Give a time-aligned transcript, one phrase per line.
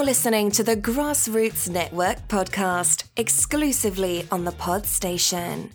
[0.00, 5.72] You're listening to the Grassroots Network podcast, exclusively on the Pod Station.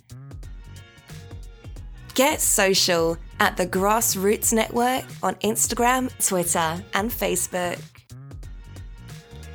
[2.14, 7.78] Get social at the Grassroots Network on Instagram, Twitter, and Facebook.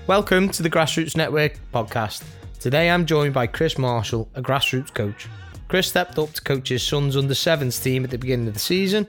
[0.07, 2.23] Welcome to the Grassroots Network podcast.
[2.61, 5.27] Today I'm joined by Chris Marshall, a grassroots coach.
[5.67, 8.59] Chris stepped up to coach his son's under sevens team at the beginning of the
[8.61, 9.05] season.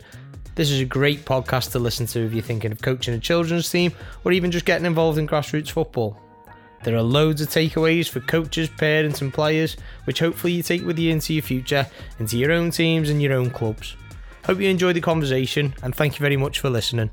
[0.54, 3.70] This is a great podcast to listen to if you're thinking of coaching a children's
[3.70, 3.90] team
[4.22, 6.18] or even just getting involved in grassroots football.
[6.84, 10.98] There are loads of takeaways for coaches, parents, and players, which hopefully you take with
[10.98, 11.86] you into your future,
[12.18, 13.96] into your own teams and your own clubs.
[14.44, 17.10] Hope you enjoyed the conversation and thank you very much for listening.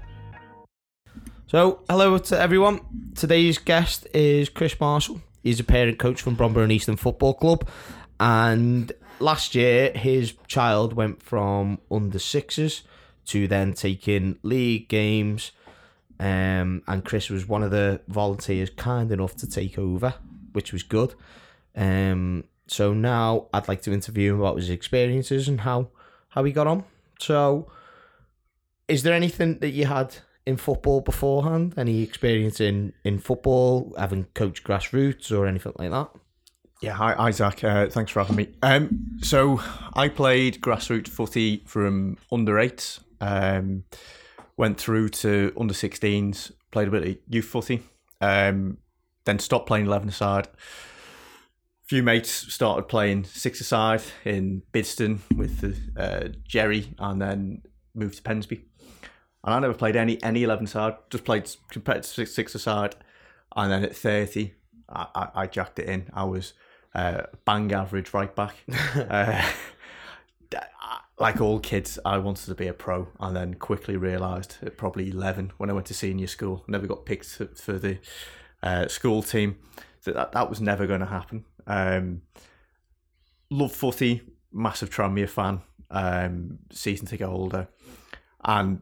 [1.47, 2.81] So, hello to everyone.
[3.15, 5.21] Today's guest is Chris Marshall.
[5.43, 7.69] He's a parent coach from Bromborough Eastham Football Club,
[8.19, 12.83] and last year his child went from under sixes
[13.29, 15.51] to then taking league games.
[16.19, 20.15] Um, and Chris was one of the volunteers kind enough to take over,
[20.51, 21.15] which was good.
[21.75, 25.89] Um, so now I'd like to interview him about his experiences and how
[26.29, 26.83] how he got on.
[27.19, 27.71] So,
[28.87, 31.73] is there anything that you had in football beforehand?
[31.77, 36.09] Any experience in in football, having coached grassroots or anything like that?
[36.81, 37.63] Yeah, hi Isaac.
[37.63, 38.49] Uh, thanks for having me.
[38.61, 39.61] Um, so
[39.93, 42.99] I played grassroots footy from under eight.
[43.21, 43.83] Um,
[44.57, 47.83] went through to under 16s, played a bit of youth footy.
[48.21, 48.77] Um,
[49.25, 50.47] then stopped playing eleven side.
[50.47, 57.61] A few mates started playing six aside in Bidston with uh, Jerry, and then
[57.93, 58.61] moved to Pensby.
[59.43, 60.95] And I never played any any eleven side.
[61.09, 62.95] Just played competitive six, six aside,
[63.55, 64.53] and then at thirty,
[64.89, 66.09] I, I, I jacked it in.
[66.13, 66.53] I was
[66.95, 68.55] uh, bang average right back.
[68.95, 69.47] uh,
[71.19, 75.09] like all kids, I wanted to be a pro, and then quickly realised at probably
[75.09, 77.99] eleven when I went to senior school, never got picked for the
[78.63, 79.57] uh, school team,
[80.03, 81.45] that, that that was never going to happen.
[81.67, 82.21] Um,
[83.49, 84.21] love footy,
[84.51, 87.67] massive Tranmere fan, um, season ticket holder,
[88.43, 88.81] and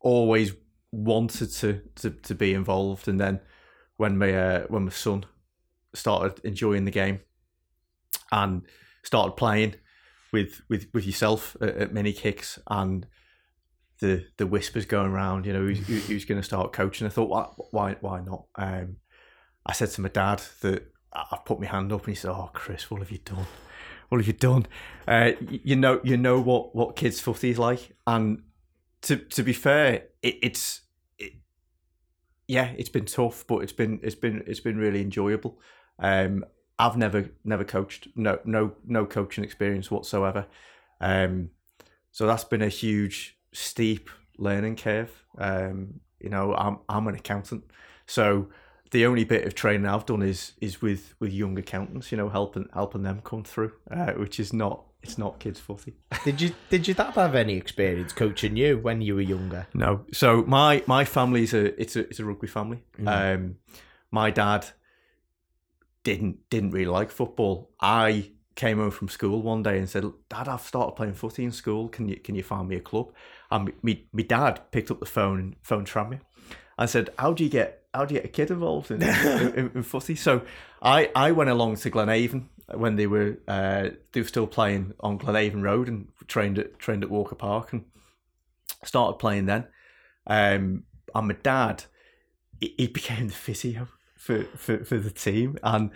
[0.00, 0.52] always
[0.92, 3.08] wanted to, to to be involved.
[3.08, 3.40] And then
[3.96, 5.24] when my uh, when my son
[5.94, 7.20] started enjoying the game,
[8.30, 8.62] and
[9.02, 9.74] started playing
[10.32, 13.06] with with with yourself at, at mini kicks and
[14.00, 17.06] the the whispers going around, you know, who's, who's going to start coaching.
[17.06, 18.44] I thought, why why why not?
[18.54, 18.96] Um,
[19.66, 22.50] I said to my dad that I put my hand up, and he said, "Oh,
[22.52, 23.46] Chris, what have you done?
[24.08, 24.66] What have you done?
[25.06, 28.42] Uh, you know, you know what what kids footy is like." And
[29.02, 30.82] to to be fair, it, it's
[31.18, 31.32] it,
[32.46, 35.58] yeah, it's been tough, but it's been it's been it's been really enjoyable.
[35.98, 36.44] Um,
[36.78, 40.46] I've never never coached, no no no coaching experience whatsoever.
[41.00, 41.50] Um,
[42.12, 45.24] so that's been a huge steep learning curve.
[45.38, 47.64] Um, you know, I'm I'm an accountant,
[48.06, 48.48] so
[48.90, 52.12] the only bit of training I've done is is with with young accountants.
[52.12, 55.94] You know, helping helping them come through, uh, which is not it's not kids footy.
[56.24, 59.66] did you did your dad have any experience coaching you when you were younger?
[59.74, 60.04] No.
[60.12, 62.82] So my my family's a it's a it's a rugby family.
[62.98, 63.34] Mm.
[63.34, 63.56] Um,
[64.10, 64.66] my dad
[66.08, 67.70] didn't didn't really like football.
[67.80, 71.52] I came home from school one day and said, "Dad, I've started playing footy in
[71.52, 71.88] school.
[71.88, 73.12] Can you can you find me a club?"
[73.50, 76.18] And me my dad picked up the phone and phone me.
[76.78, 79.08] I said, "How do you get how do you get a kid involved in, in,
[79.58, 80.42] in, in footy?" So
[80.80, 85.18] I I went along to Glenavon when they were uh, they were still playing on
[85.18, 87.84] Glenavon Road and trained at trained at Walker Park and
[88.82, 89.66] started playing then.
[90.26, 91.84] Um, and my dad,
[92.60, 95.58] he, he became the physio for, for, for the team.
[95.62, 95.90] And,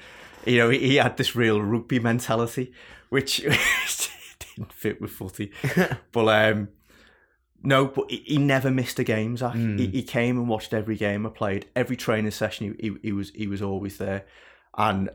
[0.47, 2.73] you know, he, he had this real rugby mentality,
[3.11, 3.37] which
[4.57, 5.53] didn't fit with footy.
[6.13, 6.69] but, um,
[7.63, 9.55] no, but he, he never missed a game, Zach.
[9.55, 9.79] Mm.
[9.79, 11.67] He, he, came and watched every game I played.
[11.77, 14.25] Every training session, he, he, he was he was always there.
[14.77, 15.11] And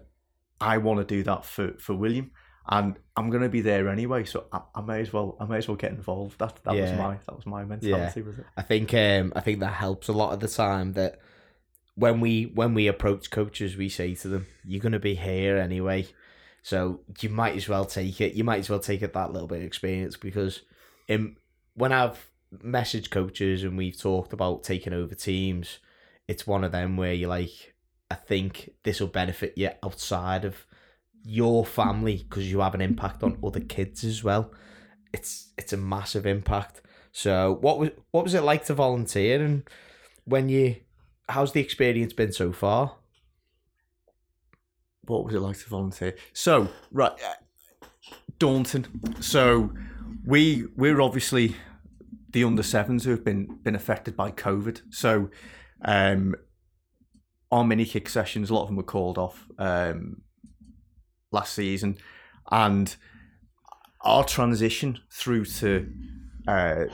[0.62, 2.32] I want to do that for, for William
[2.70, 5.68] and I'm gonna be there anyway, so I, I, may as well I may as
[5.68, 6.40] well get involved.
[6.40, 6.82] That that yeah.
[6.82, 8.20] was my that was my mentality.
[8.20, 8.26] Yeah.
[8.26, 8.46] Was it?
[8.58, 11.20] I think um I think that helps a lot of the time that
[11.98, 15.58] when we when we approach coaches, we say to them, "You're going to be here
[15.58, 16.08] anyway,
[16.62, 18.36] so you might as well take it.
[18.36, 20.62] You might as well take it that little bit of experience because,
[21.08, 21.38] in
[21.74, 22.30] when I've
[22.64, 25.80] messaged coaches and we've talked about taking over teams,
[26.28, 27.74] it's one of them where you're like,
[28.12, 30.68] I think this will benefit you outside of
[31.24, 34.54] your family because you have an impact on other kids as well.
[35.14, 36.82] It's it's a massive impact.
[37.12, 39.68] So what was what was it like to volunteer and
[40.26, 40.76] when you
[41.30, 42.96] how's the experience been so far?
[45.04, 46.16] What was it like to volunteer?
[46.34, 47.88] So right, uh,
[48.40, 48.86] daunting.
[49.20, 49.72] So
[50.26, 51.56] we we're obviously
[52.32, 54.82] the under sevens who have been been affected by COVID.
[54.90, 55.30] So
[55.84, 56.36] um,
[57.52, 60.22] our mini kick sessions, a lot of them were called off um,
[61.32, 61.98] last season,
[62.52, 62.96] and
[64.02, 65.90] our transition through to
[66.48, 66.86] uh,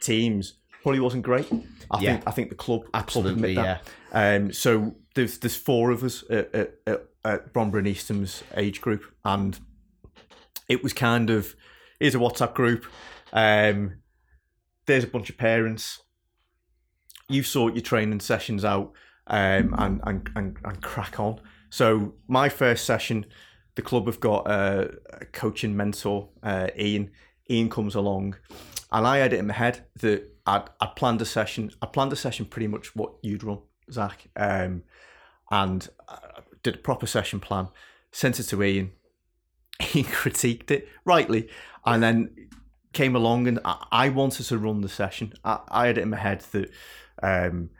[0.00, 1.50] teams probably wasn't great.
[1.90, 2.12] I Yeah.
[2.12, 3.80] think I think the club Absolutely, admit
[4.12, 4.36] that.
[4.42, 8.80] Um, so there's there's four of us at, at, at, at Bromborough and Eastham's age
[8.80, 9.58] group, and
[10.68, 11.54] it was kind of
[11.98, 12.84] here's a WhatsApp group.
[13.32, 13.96] Um,
[14.86, 16.00] there's a bunch of parents.
[17.28, 18.92] You sort your training sessions out
[19.26, 21.40] um, and, and and and crack on.
[21.70, 23.26] So my first session,
[23.76, 27.10] the club have got a, a coaching mentor, uh, Ian.
[27.48, 28.36] Ian comes along,
[28.92, 31.70] and I had it in my head that I'd, I planned a session.
[31.80, 33.60] I planned a session pretty much what you'd run,
[33.90, 34.82] Zach, um,
[35.50, 37.68] and I did a proper session plan.
[38.10, 38.92] Sent it to Ian.
[39.80, 41.48] He critiqued it rightly,
[41.86, 42.48] and then
[42.92, 45.32] came along and I, I wanted to run the session.
[45.44, 46.70] I, I had it in my head that
[47.22, 47.70] um,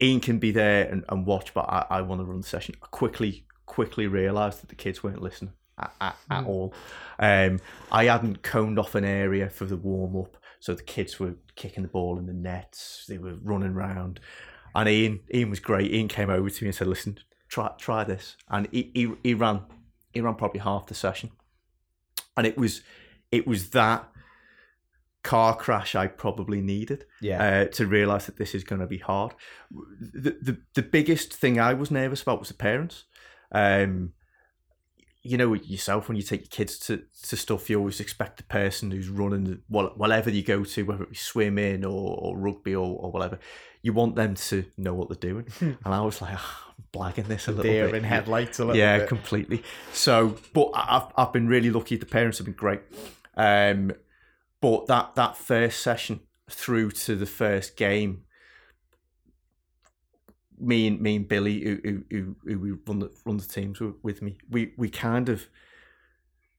[0.00, 2.74] Ian can be there and, and watch, but I, I want to run the session.
[2.82, 6.74] I quickly, quickly realised that the kids weren't listening at, at, at all.
[7.18, 7.60] Um,
[7.90, 11.82] I hadn't coned off an area for the warm up, so the kids were kicking
[11.82, 13.04] the ball in the nets.
[13.08, 14.20] They were running around,
[14.74, 15.92] and Ian, Ian was great.
[15.92, 19.34] Ian came over to me and said, "Listen, try try this," and he, he, he
[19.34, 19.62] ran,
[20.12, 21.30] he ran probably half the session,
[22.36, 22.82] and it was,
[23.32, 24.08] it was that
[25.24, 27.42] car crash I probably needed Yeah.
[27.42, 29.34] uh, to realise that this is going to be hard.
[29.70, 33.04] The, the the biggest thing I was nervous about was the parents.
[33.50, 34.12] Um,
[35.28, 38.42] you know yourself when you take your kids to, to stuff, you always expect the
[38.44, 42.96] person who's running whatever you go to, whether it be swimming or, or rugby or,
[42.98, 43.38] or whatever,
[43.82, 45.46] you want them to know what they're doing.
[45.60, 47.96] and I was like, "Ah, I'm blagging this a little Deer bit.
[47.96, 48.78] in headlights a little bit.
[48.80, 49.08] yeah, bit.
[49.08, 49.62] completely.
[49.92, 51.96] So, but I've I've been really lucky.
[51.96, 52.80] The parents have been great.
[53.36, 53.92] Um,
[54.60, 56.20] but that that first session
[56.50, 58.22] through to the first game,
[60.60, 63.80] me and me and Billy, who who who, who we run the run the teams
[63.80, 65.48] with, with me, we we kind of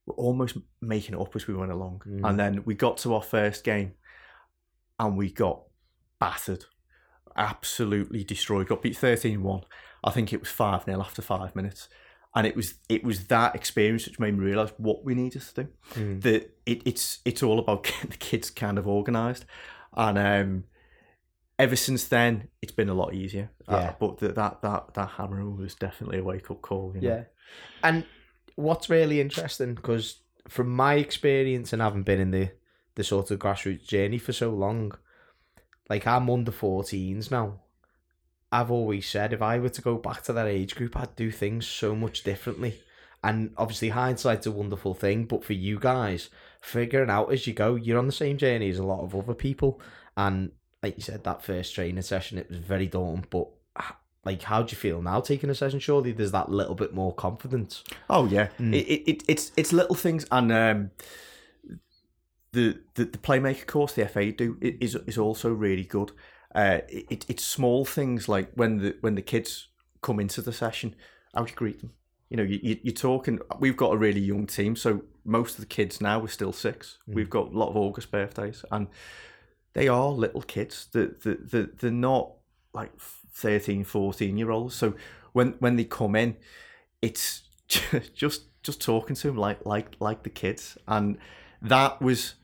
[0.06, 2.28] were almost making it up as we went along, Mm.
[2.30, 3.94] and then we got to our first game,
[5.00, 5.64] and we got
[6.20, 6.66] battered,
[7.36, 8.68] absolutely destroyed.
[8.68, 9.64] Got beat 13-1.
[10.04, 11.90] I think it was five 0 after five minutes.
[12.36, 15.64] And it was it was that experience which made me realise what we needed to
[15.64, 16.22] do Mm.
[16.22, 19.46] that it, it's it's all about getting the kids kind of organised,
[19.96, 20.64] and um,
[21.60, 23.52] ever since then it's been a lot easier.
[23.68, 23.94] Uh, Yeah.
[24.00, 26.94] but that that that that hammer was definitely a wake up call.
[26.96, 27.16] You know?
[27.16, 27.24] Yeah.
[27.84, 28.06] And
[28.56, 32.52] what's really interesting, because from my experience and having been in the,
[32.96, 34.94] the sort of grassroots journey for so long,
[35.90, 37.60] like I'm under 14s now.
[38.52, 41.30] I've always said if I were to go back to that age group, I'd do
[41.30, 42.82] things so much differently.
[43.24, 46.30] And obviously, hindsight's a wonderful thing, but for you guys,
[46.62, 49.36] figuring out as you go, you're on the same journey as a lot of other
[49.36, 49.80] people.
[50.18, 50.52] And
[50.84, 53.48] like you said, that first training session, it was very daunting, but
[54.26, 55.80] like, how do you feel now taking a session?
[55.80, 57.84] Surely there's that little bit more confidence.
[58.10, 58.74] Oh yeah, Mm.
[58.76, 60.92] it, it, it it's it's little things, and um,
[62.52, 66.12] the, the the playmaker course the FA do is is also really good.
[66.54, 69.68] Uh, it, it's small things like when the when the kids
[70.02, 70.96] come into the session,
[71.34, 71.94] how do you greet them.
[72.30, 73.40] You know, you, you, you're talking.
[73.60, 76.98] We've got a really young team, so most of the kids now are still six.
[77.08, 78.88] We've got a lot of August birthdays, and
[79.74, 80.88] they are little kids.
[80.94, 82.34] That that that they're not
[82.74, 84.76] like 13, 14 year olds.
[84.76, 84.96] So
[85.34, 86.38] when when they come in,
[87.02, 87.44] it's
[88.14, 91.18] just just talking to them like like like the kids, and
[91.62, 92.36] that was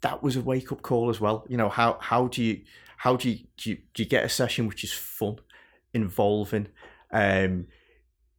[0.00, 1.46] that was a wake up call as well.
[1.48, 2.62] You know how how do you
[2.98, 5.38] how do you do you, do you get a session which is fun,
[5.92, 6.68] involving,
[7.10, 7.66] um,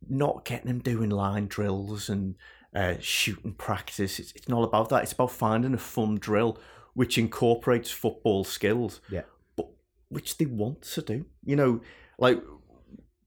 [0.08, 2.36] not getting them doing line drills and
[2.75, 4.20] uh, shooting practice.
[4.20, 5.04] It's it's not about that.
[5.04, 6.60] It's about finding a fun drill
[6.96, 9.00] which incorporates football skills.
[9.12, 9.22] Yeah.
[9.56, 9.68] but
[10.10, 11.25] which they want to do.
[11.44, 11.82] You know,
[12.18, 12.42] like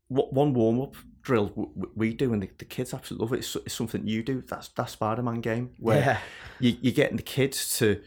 [0.09, 3.39] what one warm up drill we do, and the, the kids absolutely love it.
[3.39, 4.43] It's, it's something you do.
[4.47, 6.19] That's that Spider Man game where Yeah.
[6.61, 8.01] you, you're getting the kids to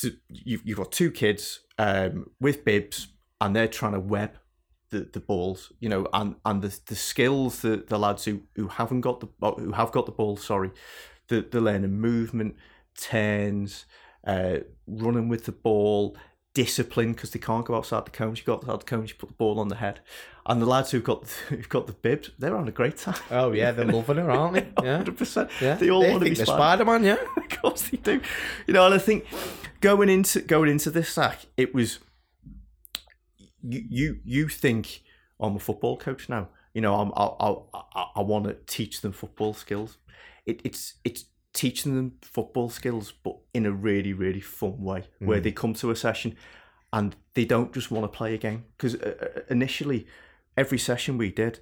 [0.00, 3.08] to you've, you've got two kids um, with bibs
[3.40, 4.38] and they're trying to web
[4.88, 8.68] the, the balls you know and and the, the skills that the lads who, who
[8.68, 10.70] haven't got the oh, who have got the ball sorry
[11.28, 12.56] the, the learning movement
[12.98, 13.84] turns
[14.26, 16.16] uh, running with the ball
[16.54, 19.30] discipline because they can't go outside the cones you go outside the cones you put
[19.30, 20.00] the ball on the head
[20.44, 23.52] and the lads who've got who've got the bibs they're having a great time Oh
[23.52, 24.84] yeah, they're loving her, aren't they?
[24.86, 25.02] Yeah.
[25.02, 25.76] 100% Yeah.
[25.76, 27.16] they all want to be Spider Man, yeah.
[27.36, 28.20] of course they do.
[28.66, 29.24] You know, and I think
[29.80, 32.00] going into going into this Zach, it was
[33.62, 35.02] you you you think
[35.40, 36.48] I'm a football coach now.
[36.74, 37.54] You know, I'm I I
[37.94, 39.98] I, I want to teach them football skills.
[40.46, 45.40] It, it's it's teaching them football skills, but in a really really fun way, where
[45.40, 46.36] they come to a session
[46.92, 50.06] and they don't just want to play a game because uh, uh, initially
[50.56, 51.60] every session we did,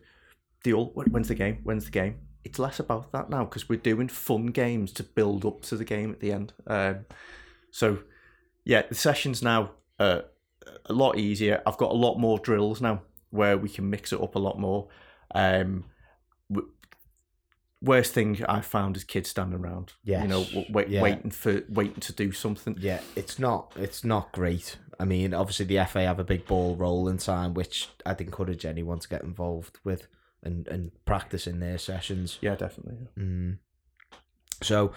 [0.64, 1.60] the all when's the game?
[1.62, 2.20] When's the game?
[2.42, 5.84] It's less about that now because we're doing fun games to build up to the
[5.84, 6.52] game at the end.
[6.66, 7.06] Um,
[7.70, 7.98] so
[8.64, 10.24] yeah, the sessions now are
[10.86, 11.62] a lot easier.
[11.66, 14.58] I've got a lot more drills now where we can mix it up a lot
[14.58, 14.88] more.
[15.34, 15.84] Um,
[17.82, 19.94] worst thing I found is kids standing around.
[20.04, 20.22] Yes.
[20.22, 21.02] you know, wait, Yeah.
[21.02, 22.76] waiting for waiting to do something.
[22.80, 24.76] Yeah, it's not it's not great.
[24.98, 28.98] I mean, obviously the FA have a big ball rolling time, which I'd encourage anyone
[28.98, 30.08] to get involved with
[30.42, 32.38] and and practice in their sessions.
[32.42, 32.96] Yeah, definitely.
[33.16, 33.22] yeah.
[33.22, 33.58] Mm.
[34.62, 34.92] So,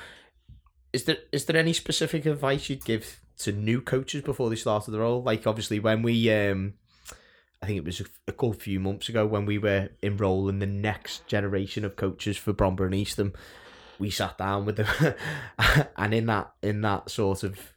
[0.92, 4.92] is there is there any specific advice you'd give to new coaches before they started
[4.92, 5.24] the role?
[5.24, 6.74] Like, obviously, when we, um,
[7.64, 11.26] I think it was a, good few months ago when we were enrolling the next
[11.28, 13.32] generation of coaches for Bromborough and Eastham,
[13.98, 15.16] we sat down with them,
[15.98, 17.72] and in that in that sort of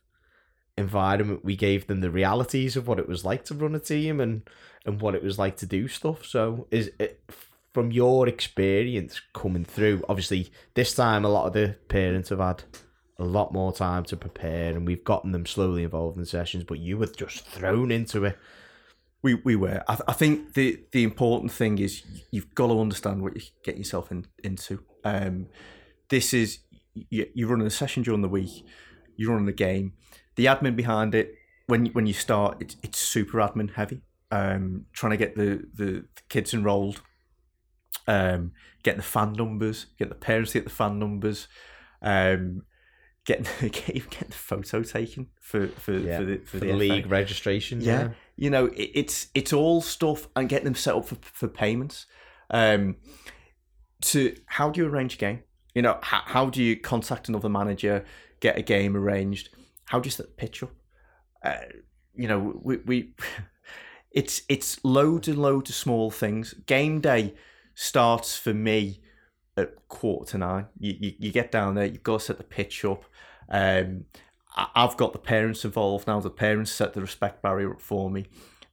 [0.77, 4.21] environment, we gave them the realities of what it was like to run a team
[4.21, 4.51] and
[4.85, 6.27] and what it was like to do stuff.
[6.27, 7.23] So, is it
[7.73, 10.03] from your experience coming through?
[10.09, 12.65] Obviously, this time a lot of the parents have had
[13.21, 16.65] a lot more time to prepare, and we've gotten them slowly involved in sessions.
[16.65, 18.37] But you were just thrown into it.
[19.27, 19.83] We we were.
[19.89, 23.77] I, I think the the important thing is you've got to understand what you get
[23.77, 24.85] yourself in, into.
[25.05, 25.49] Um,
[26.11, 26.61] this is
[26.95, 28.65] you, you're running a session during the week.
[29.17, 29.95] You're running a game.
[30.37, 31.35] The admin behind it
[31.67, 34.03] when when you start, it's it's super admin heavy.
[34.31, 37.03] Um, trying to get the, the, the kids enrolled,
[38.07, 38.53] um,
[38.85, 41.49] getting the FAN numbers, get the parents to get the FAN numbers,
[42.01, 42.63] um,
[43.27, 47.81] getting getting the photo taken for for, Yeah, for the For, for, the, league registration,
[47.83, 51.49] yeah, you know it, it's it's all stuff and getting them set up for, for
[51.49, 52.07] payments.
[52.51, 52.97] Um
[54.03, 55.43] to how do you arrange a game?
[55.75, 58.05] You know how, how do you contact another manager
[58.41, 59.51] get a game arranged?
[59.87, 60.71] How do you set the pitch up?
[61.43, 61.57] Uh,
[62.15, 63.15] you know we, we
[64.13, 66.55] it's it's loads and loads of small things.
[66.67, 67.35] Game day
[67.75, 69.01] starts for me
[69.57, 72.45] at quarter to nine you, you, you get down there you've got to set the
[72.45, 73.05] pitch up
[73.49, 74.05] um
[74.57, 76.19] I- I've got the parents involved now.
[76.21, 78.27] The parents set the respect barrier up for me.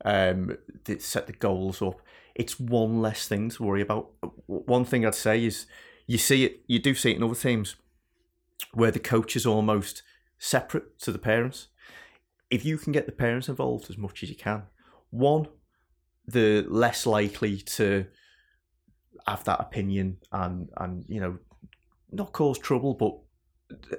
[0.05, 2.01] Um, they set the goals up.
[2.35, 4.11] It's one less thing to worry about.
[4.47, 5.67] One thing I'd say is
[6.07, 7.75] you see it, you do see it in other teams
[8.73, 10.03] where the coach is almost
[10.39, 11.67] separate to the parents.
[12.49, 14.63] If you can get the parents involved as much as you can,
[15.09, 15.47] one,
[16.25, 18.05] the less likely to
[19.27, 21.37] have that opinion and and you know
[22.11, 23.89] not cause trouble, but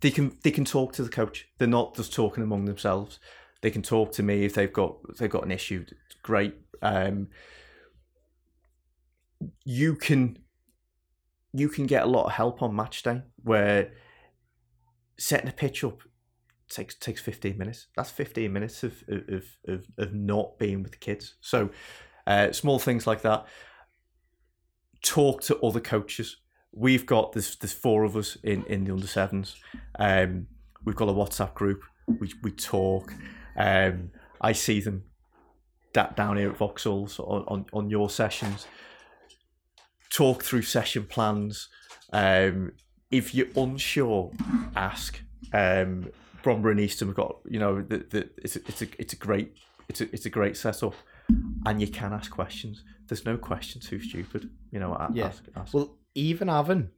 [0.00, 1.48] they can they can talk to the coach.
[1.58, 3.18] They're not just talking among themselves.
[3.62, 5.84] They can talk to me if they've got if they've got an issue.
[6.22, 6.54] Great.
[6.82, 7.28] Um,
[9.64, 10.38] you can
[11.52, 13.92] you can get a lot of help on match day where
[15.18, 16.02] setting a pitch up
[16.68, 20.98] takes takes 15 minutes that's 15 minutes of of, of, of not being with the
[20.98, 21.70] kids so
[22.26, 23.46] uh, small things like that
[25.06, 26.36] talk to other coaches.
[26.72, 29.56] We've got there's there's four of us in in the under sevens.
[29.98, 30.48] Um
[30.84, 31.82] we've got a whatsapp group.
[32.06, 33.14] We we talk.
[33.56, 34.10] Um
[34.40, 35.04] i see them
[35.94, 38.66] da- down here at vauxhalls on, on on your sessions.
[40.10, 41.68] Talk through session plans.
[42.12, 42.72] Um
[43.10, 44.32] if you're unsure
[44.74, 45.20] ask.
[45.52, 46.10] Um
[46.42, 49.16] Bromborough and Eastham have got you know the, the it's a, it's a it's a
[49.16, 49.54] great
[49.88, 50.94] it's a, it's a great setup.
[51.64, 55.26] And you can ask questions there's no question too stupid you know a- Yeah.
[55.26, 55.74] ask, ask.
[55.74, 56.90] Well, even having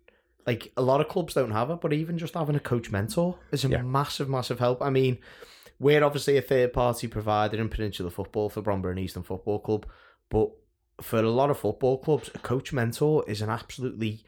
[0.46, 3.38] like a lot of clubs don't have it, but even just having a coach mentor
[3.52, 3.82] is a Yeah.
[3.82, 4.80] massive, massive help.
[4.80, 5.18] I mean,
[5.78, 9.86] we're obviously a third party provider in Peninsula Football for Bromborough and Eastham Football Club,
[10.30, 10.50] but
[11.02, 14.24] for a lot of football clubs, a coach mentor is an absolutely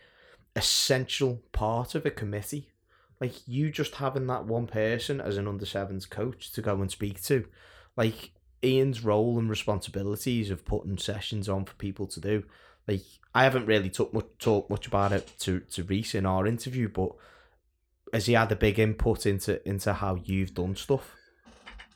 [0.56, 2.70] essential part of a committee.
[3.20, 6.90] Like you just having that one person as an under sevens coach to go and
[6.90, 7.46] speak to,
[7.96, 12.44] like Ian's role and responsibilities of putting sessions on for people to do.
[12.86, 13.02] Like
[13.34, 16.88] I haven't really talked much talked much about it to to Reese in our interview,
[16.88, 17.12] but
[18.12, 21.14] has he had a big input into into how you've done stuff?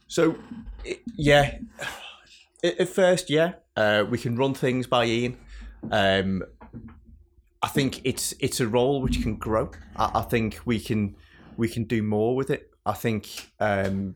[0.06, 0.36] So,
[1.16, 1.58] yeah,
[2.62, 5.38] at first, yeah, uh, we can run things by Ian.
[5.90, 6.42] Um,
[7.62, 9.70] I think it's it's a role which can grow.
[9.96, 11.16] I, I think we can
[11.56, 12.70] we can do more with it.
[12.86, 14.14] I think um,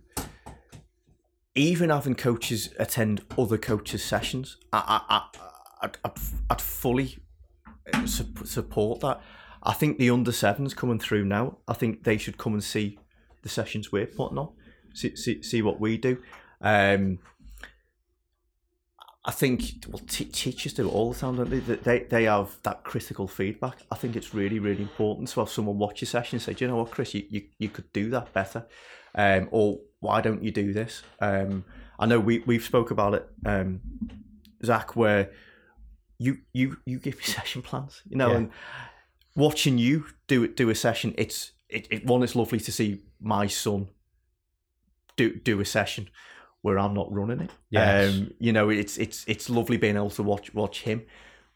[1.58, 6.10] even having coaches attend other coaches' sessions, I, I, I,
[6.50, 7.18] I'd fully
[7.92, 9.20] uh, sup- support that.
[9.62, 11.58] I think the under sevens coming through now.
[11.66, 12.98] I think they should come and see
[13.42, 14.50] the sessions we're putting on
[14.98, 16.18] see, see, see what we do.
[16.60, 17.18] Um,
[19.24, 21.58] I think well, t- teachers do it all the time, don't they?
[21.58, 23.78] They they have that critical feedback.
[23.90, 26.64] I think it's really really important to have someone watch your session and say, "Do
[26.64, 27.14] you know what, Chris?
[27.14, 28.66] You, you, you could do that better,"
[29.14, 31.64] um, or "Why don't you do this?" Um,
[31.98, 33.80] I know we we've spoke about it um,
[34.64, 35.30] Zach, where
[36.18, 38.36] you you you give me session plans, you know, Yeah.
[38.36, 38.50] and
[39.36, 42.22] watching you do it do a session, it's it, it one.
[42.22, 43.88] It's lovely to see my son
[45.16, 46.08] do do a session
[46.62, 47.50] where I'm not running it.
[47.70, 48.14] Yes.
[48.14, 51.02] Um, you know, it's it's it's lovely being able to watch watch him,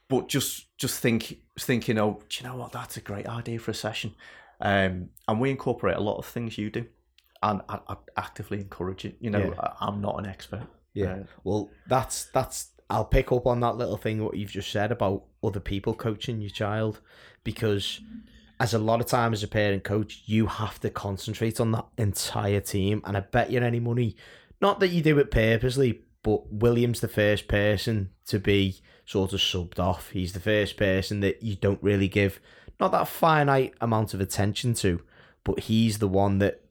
[0.08, 2.72] but just just think thinking, oh, do you know what?
[2.72, 4.14] That's a great idea for a session.
[4.60, 6.86] Um, and we incorporate a lot of things you do,
[7.42, 9.16] and I, I actively encourage it.
[9.20, 9.60] You know, Yeah.
[9.60, 10.62] I, I'm not an expert.
[10.94, 11.14] Yeah.
[11.14, 12.68] Uh, Well, that's that's.
[12.90, 16.40] I'll pick up on that little thing what you've just said about other people coaching
[16.42, 17.00] your child,
[17.42, 18.00] because
[18.60, 21.86] as a lot of time as a parent coach, you have to concentrate on that
[21.96, 23.00] entire team.
[23.04, 24.14] And I bet you any money,
[24.60, 29.40] not that you do it purposely, but William's the first person to be sort of
[29.40, 30.10] subbed off.
[30.10, 32.40] He's the first person that you don't really give
[32.78, 35.00] not that finite amount of attention to,
[35.44, 36.61] but he's the one that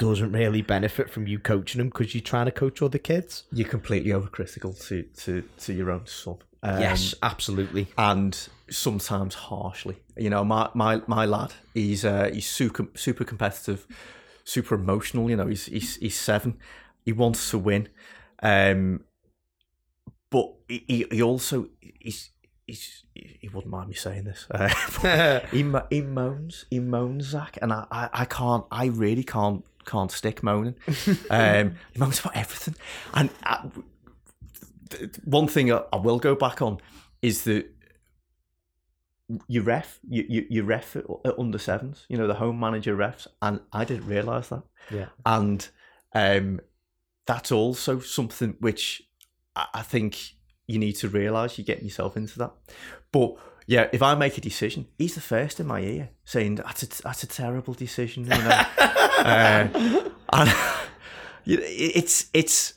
[0.00, 3.44] doesn't really benefit from you coaching him because you're trying to coach other kids.
[3.52, 6.38] you're completely overcritical to to to your own son.
[6.62, 7.88] Um, yes, absolutely.
[7.96, 9.96] and sometimes harshly.
[10.16, 13.86] You know, my my my lad, he's uh, he's super super competitive,
[14.44, 15.28] super emotional.
[15.30, 16.58] You know, he's he's he's seven.
[17.04, 17.88] He wants to win,
[18.42, 19.04] um,
[20.30, 22.30] but he he he also he's.
[22.66, 24.46] He's, he wouldn't mind me saying this.
[24.48, 24.68] Uh,
[25.50, 30.10] he, he moans, he moans, Zach, and I, I, I can't, I really can't, can't
[30.10, 30.74] stick moaning.
[31.30, 32.74] Um, he moans about everything,
[33.14, 33.68] and I,
[34.90, 36.78] th- one thing I, I will go back on
[37.22, 37.66] is that
[39.46, 42.96] you ref, you, you, you ref at, at under sevens, you know, the home manager
[42.96, 44.62] refs, and I didn't realise that.
[44.90, 45.06] Yeah.
[45.24, 45.68] And
[46.14, 46.60] um,
[47.26, 49.02] that's also something which
[49.54, 50.18] I, I think
[50.66, 52.52] you need to realise you're getting yourself into that.
[53.12, 53.36] But
[53.74, 56.88] yeah, if I make a decision, he's the first in my ear saying that's a,
[57.04, 58.24] that's a terrible decision.
[58.24, 58.62] You know?
[58.78, 59.68] uh,
[60.32, 60.48] and
[61.44, 62.74] you know, it- it's it's.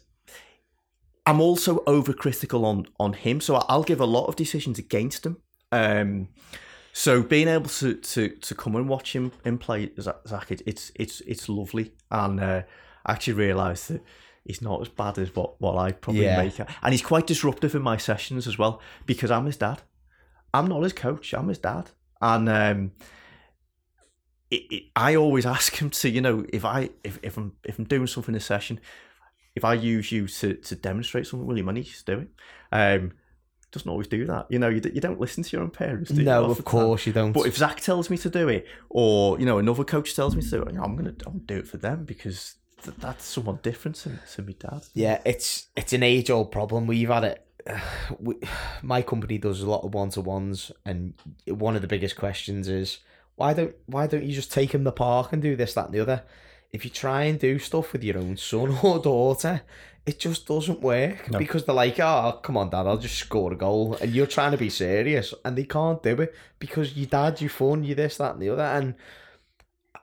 [1.26, 5.38] I'm also overcritical on on him, so I'll give a lot of decisions against him.
[5.72, 6.28] Um,
[6.92, 10.62] so being able to to to come and watch him him play Zach, Zach, it,
[10.66, 12.62] it's it's it's lovely, and uh,
[13.06, 14.02] I actually realised that
[14.46, 16.38] he's not as bad as what what I probably Yeah.
[16.44, 19.82] make, and he's quite disruptive in my sessions as well because I'm his dad.
[20.54, 21.34] I'm not his coach.
[21.34, 21.90] I'm his dad,
[22.22, 22.92] and um,
[24.52, 27.80] it, it, I always ask him to, you know, if I if, if I'm if
[27.80, 28.80] I'm doing something in a session,
[29.56, 32.30] if I use you to to demonstrate something, need you to do it.
[32.72, 33.14] Um,
[33.74, 34.70] doesn't always do that, you know.
[34.70, 36.12] You, you don't listen to your own parents.
[36.12, 37.32] Do you, No, of course you don't.
[37.32, 40.44] But if Zach tells me to do it, or you know, another coach tells me
[40.44, 43.60] to do it, I'm gonna I'm gonna do it for them because th- that's someone
[43.64, 44.84] different to, to me dad.
[44.94, 46.86] yeah, it's it's an age old problem.
[46.86, 47.46] We've had it.
[48.20, 48.36] We,
[48.82, 51.14] my company does a lot of one to ones, and
[51.48, 53.00] one of the biggest questions is
[53.36, 55.86] why don't why don't you just take him to the park and do this, that,
[55.86, 56.24] and the other?
[56.72, 59.62] If you try and do stuff with your own son or daughter,
[60.06, 61.38] it just doesn't work No.
[61.40, 64.52] because they're like, "Oh, come on, dad, I'll just score a goal," and you're trying
[64.52, 68.18] to be serious, and they can't do it because you dad, you phone, you this,
[68.18, 68.96] that, and the other, and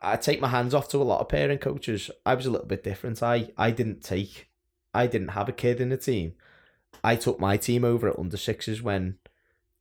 [0.02, 2.10] I take my hands off to a lot of parent coaches.
[2.24, 3.22] I was a little bit different.
[3.22, 4.48] I I didn't take,
[4.94, 6.34] I didn't have a kid in the team.
[7.02, 9.18] I took my team over at under sixes when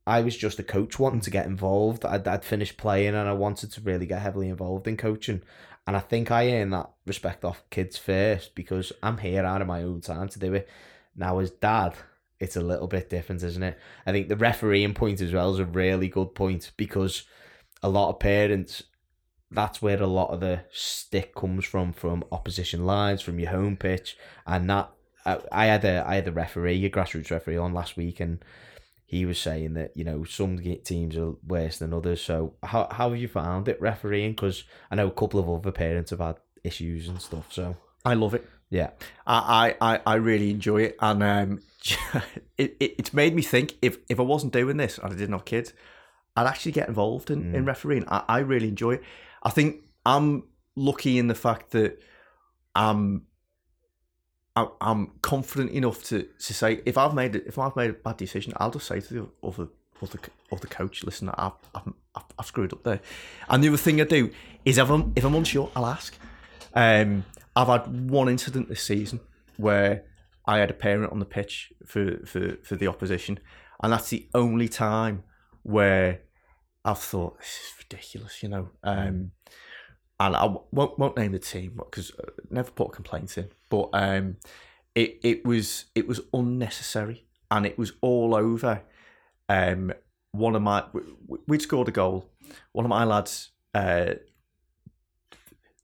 [0.06, 2.04] I was just a coach wanting to get involved.
[2.04, 5.42] I'd, I'd finished playing and I wanted to really get heavily involved in coaching.
[5.86, 9.68] And I think I earned that respect off kids first because I'm here out of
[9.68, 10.68] my own time to do it.
[11.16, 11.94] Now as dad,
[12.38, 13.78] it's a little bit different, isn't it?
[14.06, 17.24] I think the refereeing point as well is a really good point because
[17.82, 18.84] a lot of parents
[19.50, 23.76] that's where a lot of the stick comes from from opposition lines from your home
[23.76, 24.90] pitch and that
[25.26, 28.42] I, I had a I had a referee a grassroots referee on last week and
[29.06, 33.10] he was saying that you know some teams are worse than others so how, how
[33.10, 36.36] have you found it refereeing because I know a couple of other parents have had
[36.64, 38.48] issues and stuff so I love it.
[38.70, 38.90] yeah
[39.26, 41.60] I, I, I- really enjoy it, and um,
[42.58, 45.32] it, it it's made me think if if I wasn't doing this and I didn't
[45.32, 45.72] have kids,
[46.36, 48.04] I'd actually get involved in, in refereeing.
[48.08, 49.02] I, I really enjoy it.
[49.42, 50.44] I think I'm
[50.76, 52.00] lucky in the fact that
[52.74, 53.26] I'm
[54.56, 58.52] I'm, confident enough to, to say if I've made if I've made a bad decision,
[58.56, 59.68] I'll just say to the other
[60.02, 60.18] other
[60.50, 61.92] other coach, listen, I've I've,
[62.38, 63.00] I've, screwed up there.
[63.48, 64.30] And the other thing I do
[64.64, 66.16] is if I'm if I'm unsure, I'll ask.
[66.74, 69.20] Um, I've had one incident this season
[69.56, 70.04] where
[70.46, 73.38] I had a parent on the pitch for, for, for the opposition,
[73.82, 75.24] and that's the only time
[75.62, 76.20] where
[76.84, 78.70] I've thought this is ridiculous, you know.
[78.82, 79.32] Um,
[80.20, 82.12] and I won't, won't name the team because
[82.50, 84.36] never put complaints in, but um,
[84.94, 88.82] it it was it was unnecessary and it was all over.
[89.48, 89.92] Um,
[90.32, 92.30] one of my we- we'd scored a goal.
[92.72, 94.14] One of my lads uh,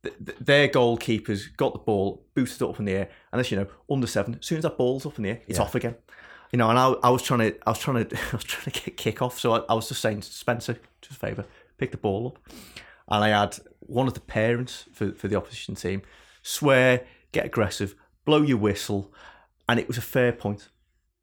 [0.03, 3.51] th- th- their goalkeepers got the ball, boosted it up in the air, and as
[3.51, 5.65] you know, under seven, as soon as that ball's up in the air, it's Yeah.
[5.65, 5.97] off again.
[6.53, 8.71] you know, and I, I was trying to, I was trying to, I was trying
[8.73, 9.39] to get kick off.
[9.41, 11.45] So I, I was just saying, Spencer, just a favour,
[11.79, 12.53] pick the ball up,
[13.09, 16.03] and I had one of the parents for for the opposition team
[16.43, 17.95] swear, get aggressive,
[18.25, 19.13] blow your whistle,
[19.69, 20.69] and it was a fair point.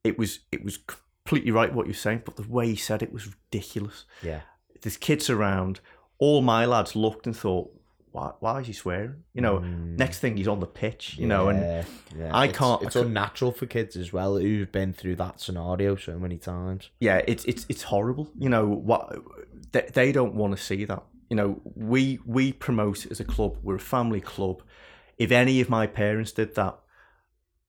[0.04, 3.13] It was, it was completely right what you're saying, but the way he said it
[3.13, 4.04] was ridiculous.
[4.21, 4.41] Yeah.
[4.82, 5.80] There's kids around.
[6.17, 7.71] All my lads looked and thought,
[8.12, 9.23] why, why is he swearing?
[9.34, 11.86] You know, next thing he's on the pitch, you know, and Mm.
[12.17, 12.32] yeah.
[12.38, 15.95] I can't- I It's can't- unnatural for kids as well who've been through that scenario
[15.95, 16.89] so many times.
[16.99, 18.30] yeah, it's it's it's horrible.
[18.38, 19.17] You know what?
[19.71, 21.02] They, they don't want to see that.
[21.33, 23.57] You know, we we promote as a club.
[23.63, 24.61] We're a family club.
[25.17, 26.77] If any of my parents did that,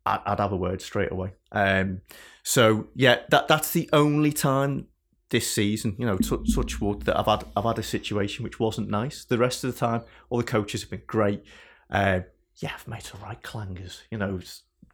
[0.05, 1.33] I'd, I'd have a word straight away.
[1.50, 2.03] Um,
[2.42, 4.88] so yeah, that that's the only time
[5.31, 8.61] this season, you know, touch, touch wood, that I've had I've had a situation which
[8.61, 9.24] wasn't nice.
[9.24, 11.42] The rest of the time, all the coaches have been great.
[11.88, 12.20] Uh,
[12.57, 14.40] yeah, I've made some right clangers, you know,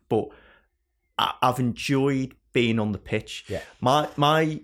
[0.08, 0.28] but
[1.18, 3.46] I, I've enjoyed being on the pitch.
[3.48, 3.62] Yeah.
[3.80, 4.60] My my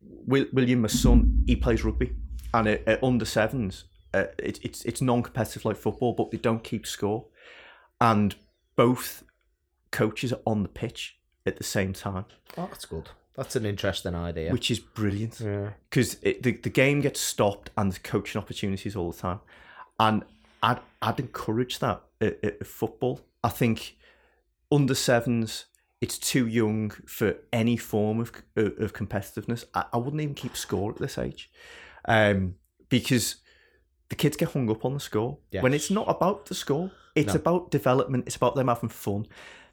[0.00, 2.12] William, my son, he plays rugby,
[2.54, 3.84] and at, at under sevens,
[4.14, 7.26] uh, it, it's it's non-competitive like football, but they don't keep score,
[8.00, 8.34] and
[8.76, 9.24] both
[9.90, 12.24] coaches are on the pitch at the same time,
[12.56, 13.08] Oh, that's good.
[13.36, 14.52] That's an interesting idea.
[14.52, 15.70] which is brilliant yeah.
[15.88, 19.40] because the, the game gets stopped and there's coaching opportunities all the time.
[19.98, 20.24] And
[20.62, 23.20] I'd, I'd encourage that at, at football.
[23.42, 23.96] I think
[24.70, 25.66] under sevens,
[26.00, 29.64] it's too young for any form of, of, of competitiveness.
[29.74, 31.50] I, I wouldn't even keep score at this age
[32.06, 32.54] um,
[32.88, 33.36] because
[34.08, 36.90] the kids get hung up on the score when it's not about the score.
[37.14, 37.40] It's No.
[37.40, 38.24] about development.
[38.26, 39.26] It's about them having fun.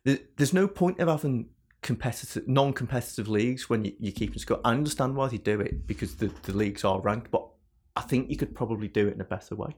[0.03, 1.49] There's no point of having
[1.81, 4.59] competitive, non-competitive leagues when you, you're keeping score.
[4.65, 7.47] I understand why they do it because the, the leagues are ranked, but
[7.95, 9.75] I think you could probably do it in a better way.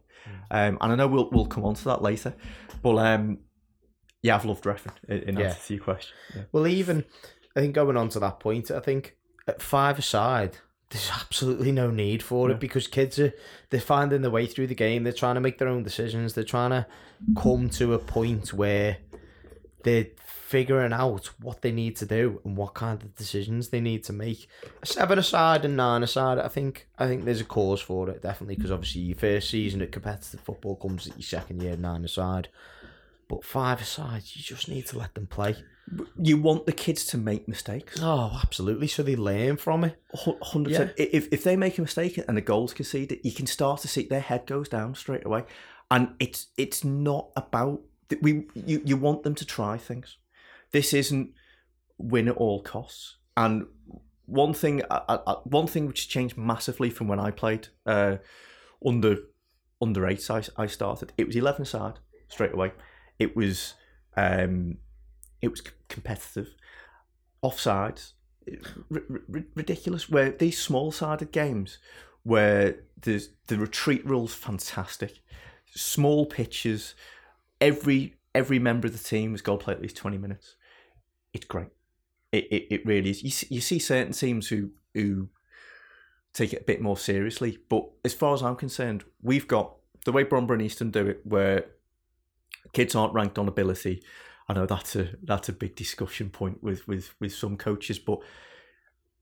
[0.51, 2.33] Um, and I know we'll we'll come on to that later,
[2.81, 3.39] but um,
[4.21, 5.47] yeah, I've loved refing in, in Yeah.
[5.47, 6.15] answer to your question.
[6.35, 6.41] Yeah.
[6.51, 7.05] Well, even
[7.55, 9.15] I think going on to that point, I think
[9.47, 10.57] at five aside,
[10.89, 12.55] there's absolutely no need for Yeah.
[12.55, 13.33] it because kids are
[13.69, 15.03] they're finding their way through the game.
[15.03, 16.33] They're trying to make their own decisions.
[16.33, 16.85] They're trying to
[17.37, 18.97] come to a point where
[19.83, 24.03] they're figuring out what they need to do and what kind of decisions they need
[24.03, 24.47] to make.
[24.81, 28.23] A seven aside and nine aside, I think I think there's a cause for it
[28.23, 32.03] definitely because obviously your first season at competitive football comes at your second year nine
[32.03, 32.49] aside.
[33.29, 35.55] But five sides, you just need to let them play.
[36.21, 37.99] You want the kids to make mistakes.
[38.01, 38.87] Oh, absolutely.
[38.87, 40.01] So they learn from it.
[40.41, 40.93] Hundred percent.
[40.97, 44.03] If if they make a mistake and the goal's conceded, you can start to see
[44.03, 45.43] their head goes down straight away,
[45.89, 47.81] and it's it's not about
[48.21, 50.17] we you you want them to try things.
[50.71, 51.33] This isn't
[51.97, 53.17] win at all costs.
[53.37, 53.67] And
[54.25, 58.17] one thing, I, I, one thing which has changed massively from when I played uh,
[58.85, 59.17] under
[59.81, 61.13] under eights, I, I started.
[61.17, 62.71] It was eleven side straight away.
[63.19, 63.75] It was
[64.15, 64.77] um,
[65.41, 66.55] it was competitive.
[67.43, 68.13] Offsides,
[68.93, 69.01] r-
[69.33, 70.09] r- ridiculous.
[70.09, 71.77] Where these small sided games,
[72.23, 75.19] where there's the retreat rules fantastic,
[75.75, 76.95] small pitches,
[77.61, 80.55] every every member of the team has got to play at least twenty minutes.
[81.33, 81.69] It's great.
[82.31, 83.23] It it, it really is.
[83.23, 85.29] You see, you see certain teams who who
[86.33, 90.11] take it a bit more seriously, but as far as I'm concerned, we've got the
[90.11, 91.65] way Bromborough and Eastham do it, where
[92.73, 94.03] kids aren't ranked on ability.
[94.47, 98.19] I know that's a that's a big discussion point with with with some coaches, but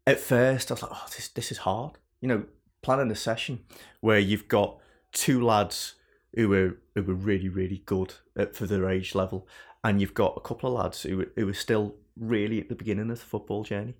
[0.05, 1.97] at first I was like, oh, this this is hard.
[2.21, 2.43] You know,
[2.81, 3.59] planning a session
[3.99, 4.77] where you've got
[5.11, 5.95] two lads
[6.33, 9.47] who are who were really really good at, for their age level,
[9.83, 13.11] and you've got a couple of lads who who are still really at the beginning
[13.11, 13.95] of the football journey,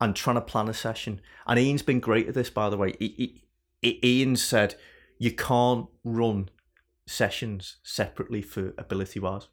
[0.00, 1.20] and trying to plan a session.
[1.46, 2.94] And Ian's been great at this, by the way.
[2.98, 3.42] He,
[3.82, 4.76] he, Ian said
[5.18, 6.48] you can't run
[7.06, 9.48] sessions separately for ability wise.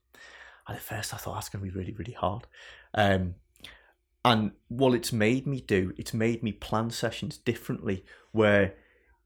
[0.67, 2.47] And at first I thought that's going to be really, really hard.
[2.93, 3.35] Um,
[4.23, 8.75] and what it's made me do, it's made me plan sessions differently where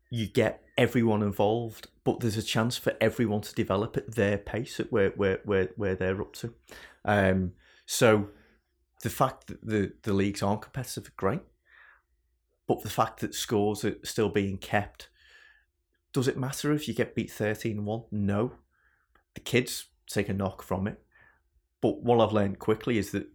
[0.09, 4.79] you get everyone involved, but there's a chance for everyone to develop at their pace
[4.79, 6.53] at where where where, where they're up to.
[7.03, 7.53] Um,
[7.85, 8.29] so
[9.03, 11.41] the fact that the, the leagues aren't competitive, great.
[12.67, 15.09] But the fact that scores are still being kept,
[16.15, 18.03] does it matter if you get beat 13 1?
[18.11, 18.53] No.
[19.33, 21.01] The kids take a knock from it.
[21.81, 23.27] But what I've learned quickly is that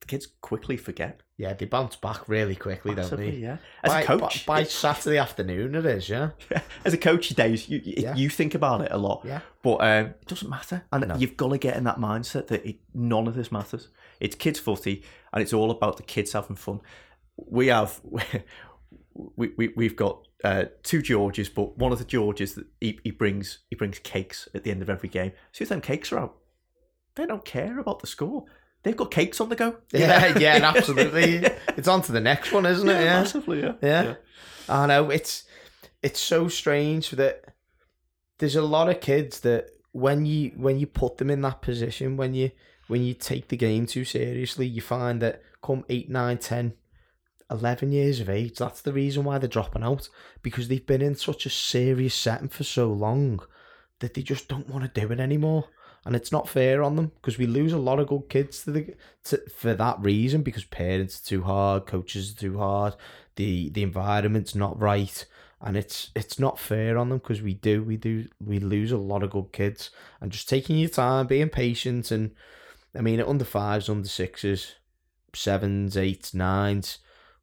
[0.00, 1.22] the kids quickly forget.
[1.38, 3.30] Yeah, they bounce back really quickly, don't they?
[3.30, 3.56] yeah.
[3.82, 6.08] As by, a coach, by, by Saturday afternoon, it is.
[6.10, 6.30] Yeah,
[6.84, 8.14] as a coach, days you you, Yeah.
[8.16, 9.22] you think about it a lot.
[9.24, 9.40] yeah.
[9.62, 11.16] But um, it doesn't matter, and No.
[11.16, 13.88] you've got to get in that mindset that it, none of this matters.
[14.20, 16.80] It's kids' footy, and it's all about the kids having fun.
[17.36, 18.00] We have
[19.36, 23.10] we, we we've got uh, two Georges, but one of the Georges that he, he
[23.10, 25.32] brings he brings cakes at the end of every game.
[25.52, 26.36] See if them cakes are out.
[27.14, 28.44] They don't care about the score.
[28.84, 29.76] they've got cakes on the go.
[29.92, 31.44] Yeah, yeah, absolutely.
[31.76, 32.92] it's on to the next one, isn't it?
[32.92, 33.60] Yeah, massively.
[33.60, 34.14] Yeah, yeah.
[34.68, 35.44] I know it's
[36.02, 37.44] it's so strange that
[38.38, 42.16] there's a lot of kids that when you when you put them in that position,
[42.16, 42.52] when you
[42.86, 46.72] when you take the game too seriously, you find that come 8, 9, 10,
[47.50, 50.08] 11 years of age, that's the reason why they're dropping out
[50.42, 53.40] because they've been in such a serious setting for so long
[54.00, 55.68] that they just don't want to do it anymore.
[56.04, 58.70] And it's not fair on them because we lose a lot of good kids to
[58.70, 62.94] the to, for that reason because parents are too hard, coaches are too hard,
[63.36, 65.26] the the environment's not right,
[65.60, 68.96] and it's it's not fair on them because we do we do we lose a
[68.96, 72.30] lot of good kids and just taking your time, being patient, and
[72.94, 74.76] I mean under fives, under sixes,
[75.34, 77.00] sevens, eights, nines,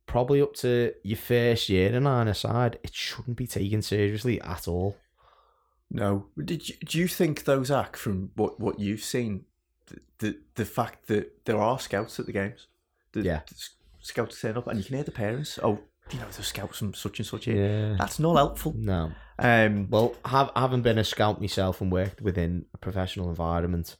[0.07, 4.67] probably up to your first year in nine aside, it shouldn't be taken seriously at
[4.67, 4.95] all.
[5.91, 6.27] No.
[6.43, 9.45] Did you, do you think those act from what, what you've seen,
[9.87, 12.67] the, the the fact that there are scouts at the games?
[13.13, 13.41] The, Yeah.
[13.47, 13.55] the
[14.01, 15.59] scouts turn up and you can hear the parents.
[15.61, 15.79] Oh,
[16.11, 17.89] you know, the scouts from such and such here.
[17.91, 17.95] Yeah.
[17.97, 18.73] That's not helpful.
[18.77, 19.11] No.
[19.39, 23.95] Um, Well, I have, having been a scout myself and worked within a professional environment,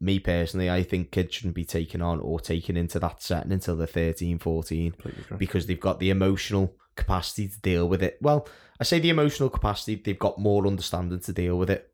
[0.00, 3.76] me personally, I think kids shouldn't be taken on or taken into that setting until
[3.76, 4.94] they're 13, 14
[5.36, 8.18] because they've got the emotional capacity to deal with it.
[8.20, 8.48] Well,
[8.80, 11.92] I say the emotional capacity, they've got more understanding to deal with it.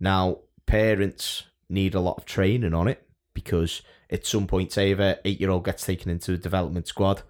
[0.00, 4.98] Now, parents need a lot of training on it because at some point, say if
[4.98, 7.22] a eight year old gets taken into a development squad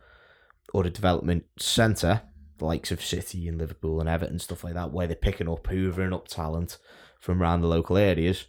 [0.72, 2.22] or a development centre,
[2.58, 5.64] the likes of City and Liverpool and Everton, stuff like that, where they're picking up,
[5.64, 6.78] hoovering up talent
[7.20, 8.46] from around the local areas,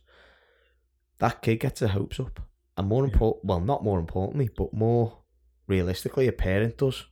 [1.24, 2.42] that kid gets their hopes up.
[2.76, 5.20] And more important, well, not more importantly, but more
[5.68, 7.06] realistically, a parent does.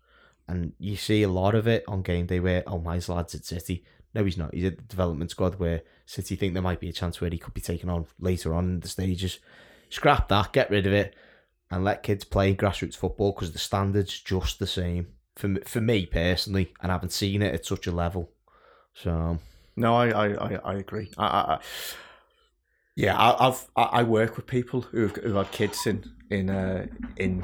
[0.50, 3.46] And you see a lot of it on game day where, oh, my lad's at
[3.46, 3.86] City.
[4.14, 4.54] No, he's not.
[4.54, 7.38] He's at the development squad where City think there might be a chance where he
[7.38, 9.40] could be taken on later on in the stages.
[9.90, 11.16] Scrap that, get rid of it,
[11.70, 15.08] and let kids play grassroots football because the standard's just the same.
[15.38, 18.30] For me, for me personally, and I haven't seen it at such a level.
[18.94, 19.40] So,
[19.78, 21.10] No, I, I, I, I agree.
[21.18, 21.60] I, I, I,
[22.96, 27.44] yeah, I, I've I work with people who've, had kids in in uh, in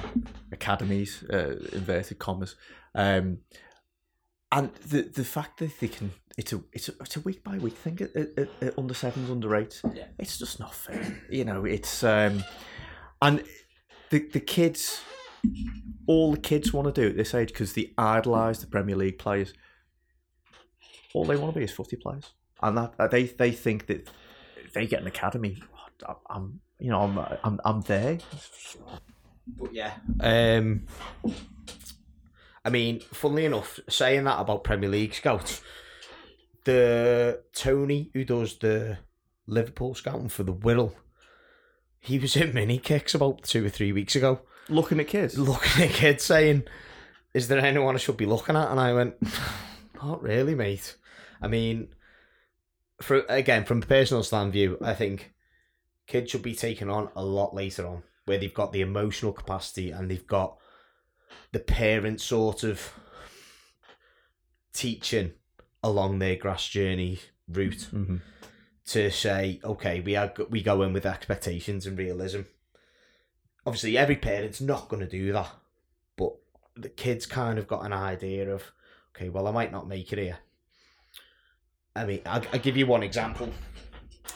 [0.52, 2.56] academies, uh, inverted commas,
[2.96, 3.40] um,
[4.52, 7.58] and the the fact that they can it's a it's a, it's a week by
[7.58, 9.82] week thing at, at, at under sevens, under eights.
[9.94, 10.06] Yeah.
[10.20, 11.24] It's just not fair.
[11.30, 12.44] You know, it's um,
[13.22, 13.44] and
[14.10, 15.02] the the kids,
[16.08, 19.18] all the kids want to do at this age because they idolise the Premier League
[19.18, 19.54] players
[21.18, 24.10] all they want to be is footy players, and that they they think that
[24.74, 25.62] they get an academy.
[26.06, 28.20] I'm- I'm you know I'm I'm I'm there.
[29.58, 29.94] But yeah.
[30.20, 30.86] Um,
[32.64, 35.62] I mean, funnily enough, saying that about Premier League scouts,
[36.66, 38.98] the Tony who does the
[39.48, 40.94] Liverpool scouting for the Wirral,
[42.00, 45.84] he was in mini kicks about two or three weeks ago, Looking at kids, looking
[45.84, 46.64] at kids saying,
[47.34, 49.16] "Is there anyone I should be looking at?" And I went,
[49.96, 50.96] "Not really, mate.
[51.42, 51.88] I mean,
[53.02, 55.34] for again from a personal stand view, I think
[56.08, 59.92] kids should be taken on a lot later on, where they've got the emotional capacity
[59.92, 60.58] and they've got
[61.52, 62.94] the parent sort of
[64.74, 65.32] teaching
[65.84, 68.22] along their grass journey route Mhm.
[68.86, 72.42] to say, okay, we are we go in with expectations and realism.
[73.66, 75.52] Obviously, every parent's not going to do that,
[76.16, 76.34] but
[76.76, 78.72] the kids kind of got an idea of,
[79.16, 80.40] okay, well, I might not make it here.
[81.98, 83.52] I mean, I'll, I'll give you one example.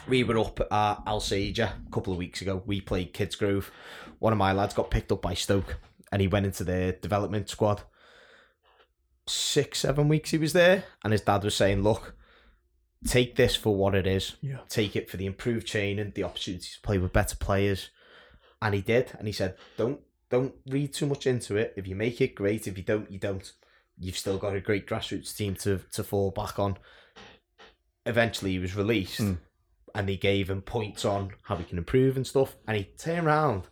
[0.08, 2.62] We were up at Alsager a couple of weeks ago.
[2.66, 3.70] We played Kidsgrove.
[4.18, 5.78] One of my lads got picked up by Stoke,
[6.10, 7.82] and he went into their development squad.
[9.26, 12.16] Six, seven weeks he was there, and his dad was saying, "Look,
[13.06, 14.36] take this for what it is.
[14.40, 14.58] Yeah.
[14.68, 17.90] Take it for the improved training, and the opportunity to play with better players.
[18.60, 19.12] And he did.
[19.18, 21.74] And he said, Don't don't read too much into it.
[21.76, 23.52] If you make it great, if you don't, you don't.
[23.98, 26.78] You've still got a great grassroots team to, to fall back on.
[28.06, 29.38] Eventually he was released Mm.
[29.94, 32.56] and they gave him points on how he can improve and stuff.
[32.66, 33.68] And he turned around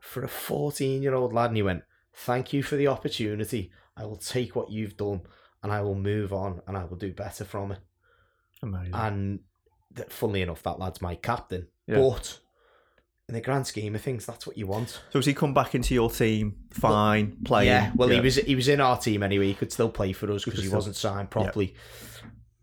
[0.00, 1.82] for a 14 year old lad and he went,
[2.14, 3.70] Thank you for the opportunity.
[3.96, 5.22] I will take what you've done
[5.62, 7.78] and I will move on and I will do better from it.
[8.62, 8.94] Amazing.
[8.94, 9.40] And
[9.94, 11.66] th- funnily enough, that lad's my captain.
[11.86, 11.96] Yeah.
[11.96, 12.38] But
[13.28, 14.88] in the grand scheme of things, that's what you want.
[15.10, 16.56] so has he come back into your team?
[16.70, 17.68] Fine, playing.
[17.68, 19.48] Yeah, well, he was he was in our team anyway.
[19.48, 21.74] He could still play for us because he still- wasn't signed properly.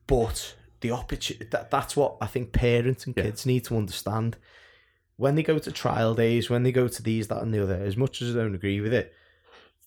[0.07, 3.23] But the opportunity that, that's what I think parents and Yeah.
[3.23, 4.37] kids need to understand.
[5.15, 7.75] When they go to trial days, when they go to these, that, and the other,
[7.75, 9.13] as much as I don't agree with it,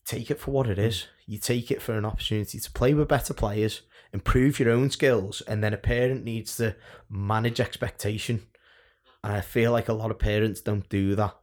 [0.04, 1.06] take it for what it is.
[1.26, 3.82] You take it for an opportunity to play with better players,
[4.12, 6.76] improve your own skills, and then a parent needs to
[7.10, 8.46] manage expectation.
[9.24, 11.34] And I feel like a lot of parents don't do that.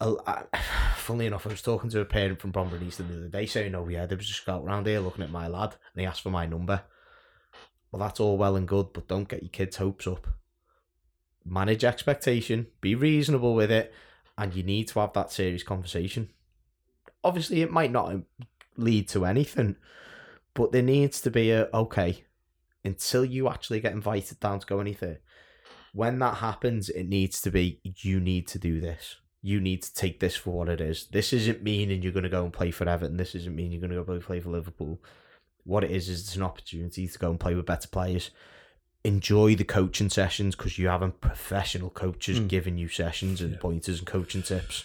[0.00, 0.44] I-
[0.96, 3.74] funnily enough, I was talking to a parent from Bromley Eastern the other day saying,
[3.74, 6.22] oh yeah, there was a scout around here looking at my lad and he asked
[6.22, 6.82] for my number.
[7.92, 10.26] Well, that's all well and good, but don't get your kids' hopes up.
[11.44, 13.92] Manage expectation, be reasonable with it,
[14.38, 16.30] and you need to have that serious conversation.
[17.22, 18.24] Obviously, it might not um,
[18.78, 19.76] lead to anything,
[20.54, 22.24] but there needs to be a okay
[22.84, 25.18] until you actually get invited down to go anything.
[25.92, 29.16] When that happens, it needs to be you need to do this.
[29.42, 31.08] You need to take this for what it is.
[31.08, 33.18] This isn't meaning you're going to go and play for Everton.
[33.18, 35.00] This isn't meaning you're going to go play for Liverpool.
[35.64, 38.30] What it is is it's an opportunity to go and play with better players.
[39.04, 42.48] Enjoy the coaching sessions because you have professional coaches Mm.
[42.48, 43.58] giving you sessions and Yeah.
[43.58, 44.84] pointers and coaching tips.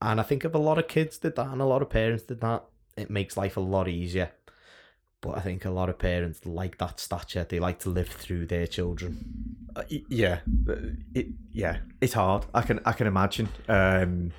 [0.00, 2.24] And I think if a lot of kids did that and a lot of parents
[2.24, 2.64] did that,
[2.96, 4.32] it makes life a lot easier.
[5.20, 7.44] But I think a lot of parents like that stature.
[7.48, 9.66] They like to live through their children.
[9.74, 10.76] Uh, yeah, uh,
[11.14, 12.44] it yeah, it's hard.
[12.54, 13.48] I can I can imagine.
[13.68, 14.32] Um,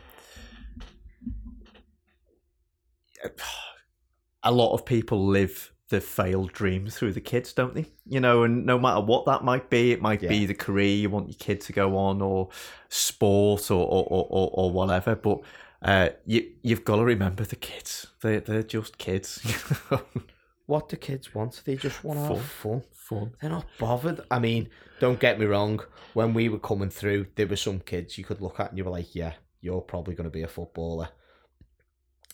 [4.46, 7.86] a lot of people live the failed dream through the kids, don't they?
[8.08, 11.10] You know, and no matter what that might be, it might be the career you
[11.10, 12.50] want your kid to go on, or
[12.90, 15.16] sport, or or, or, or, whatever.
[15.16, 15.42] But
[15.82, 18.08] uh, you you've got to remember the kids.
[18.22, 19.42] They they're just kids.
[20.68, 21.62] What do kids want?
[21.64, 22.84] They just want to have fun.
[22.92, 23.34] Fun.
[23.40, 24.22] They're not bothered.
[24.32, 25.82] I mean, don't get me wrong.
[26.14, 28.84] When we were coming through, there were some kids you could look at and you
[28.84, 31.10] were like, yeah, you're probably going to be a footballer.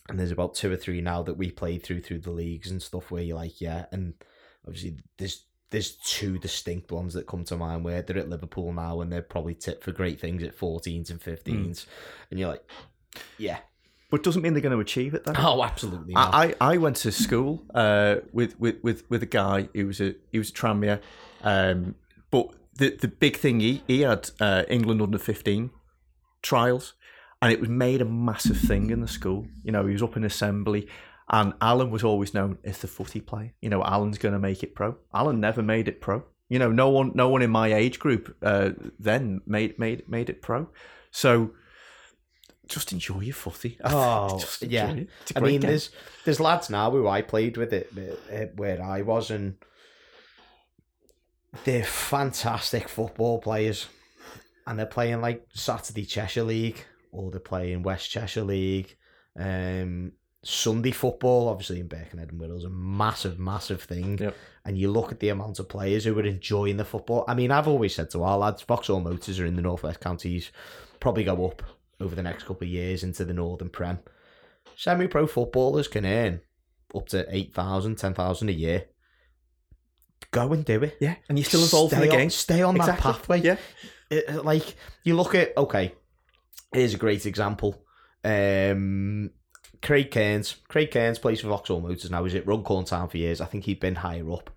[0.08, 2.82] And there's about two or three now that we played through through the leagues and
[2.82, 3.86] stuff where you're like, yeah.
[3.92, 4.14] And
[4.66, 9.00] obviously, there's there's two distinct ones that come to mind where they're at Liverpool now
[9.00, 11.86] and they're probably tipped for great things at 14s and 15s.
[12.30, 12.68] And you're like,
[13.38, 13.58] yeah.
[14.10, 15.24] But doesn't mean they're going to achieve it.
[15.24, 15.36] Then.
[15.38, 16.12] Oh, absolutely.
[16.12, 16.34] Not.
[16.34, 20.02] I, I I went to school uh, with, with, with, with a guy who was
[20.02, 21.00] a he was a
[21.42, 21.94] um,
[22.30, 25.70] but the the big thing he he had uh, England under fifteen
[26.42, 26.92] trials,
[27.42, 29.46] and it was made a massive thing in the school.
[29.64, 30.88] You know, he was up in assembly,
[31.28, 33.52] and Alan was always known as the footy player.
[33.60, 34.96] You know, Alan's going to make it pro.
[35.12, 36.24] Alan never made it pro.
[36.48, 40.30] You know, no one no one in my age group uh, then made made made
[40.30, 40.68] it pro.
[41.10, 41.50] So.
[42.68, 43.76] Just enjoy your footy.
[43.84, 44.92] Oh, yeah.
[44.92, 45.08] it.
[45.34, 45.68] I mean, game.
[45.68, 45.90] there's
[46.24, 47.92] there's lads now who I played with it
[48.32, 49.56] uh, where I was, and
[51.64, 53.88] they're fantastic football players,
[54.64, 58.96] and they're playing like Saturday Cheshire League or they play in West Cheshire League.
[59.38, 60.12] Um,
[60.44, 64.18] Sunday football, obviously in Birkenhead and Wirral, is a massive, massive thing.
[64.18, 64.36] Yep.
[64.64, 67.24] And you look at the amount of players who are enjoying the football.
[67.28, 70.50] I mean, I've always said to our lads, Vauxhall Motors are in the Northwest Counties,
[70.98, 71.62] probably go up
[72.00, 74.00] over the next couple of years into the Northern Prem.
[74.74, 76.40] Semi pro footballers can earn
[76.94, 78.86] up to 8,000, 10,000 a year.
[80.30, 80.96] Go and do it.
[81.00, 82.30] Yeah, and you're still involved in the on- game.
[82.30, 83.02] Stay on Exactly.
[83.12, 83.40] that pathway.
[83.42, 83.56] Yeah,
[84.10, 85.94] It- it- like you look at okay,
[86.72, 87.84] here's a great example.
[88.24, 89.30] Um,
[89.82, 90.56] Craig Cairns.
[90.68, 92.24] Craig Cairns plays for Vauxhall Motors now.
[92.24, 93.40] He's at Runcorn Town for years.
[93.40, 94.50] I think he'd been higher up.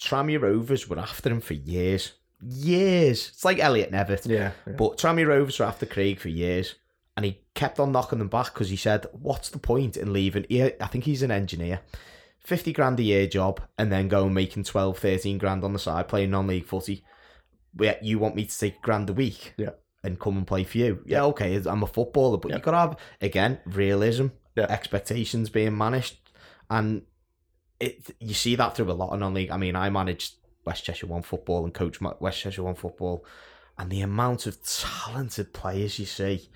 [0.00, 2.12] Trammy Rovers were after him for years.
[2.42, 3.28] Years.
[3.28, 4.26] It's like Elliott Nevitt.
[4.26, 6.76] yeah, But Trammy Rovers were after Craig for years.
[7.16, 10.46] And he kept on knocking them back because he said, What's the point in leaving?
[10.48, 11.80] He, I think he's an engineer.
[12.38, 16.08] 50 grand a year job and then go making 12, 13 grand on the side
[16.08, 17.04] playing non league footy.
[17.74, 19.70] Where you want me to take a grand a week Yeah.
[20.02, 21.02] And come and play for you.
[21.06, 22.56] Yeah, okay, I'm a footballer, but Yeah.
[22.56, 24.66] you've got to have, again, realism, Yeah.
[24.68, 26.16] expectations being managed.
[26.70, 27.02] And
[27.78, 29.50] it you see that through a lot of non league.
[29.50, 30.34] I mean, I managed
[30.64, 33.24] West Cheshire One football and coach West Cheshire One football,
[33.78, 36.48] and the amount of talented players you see,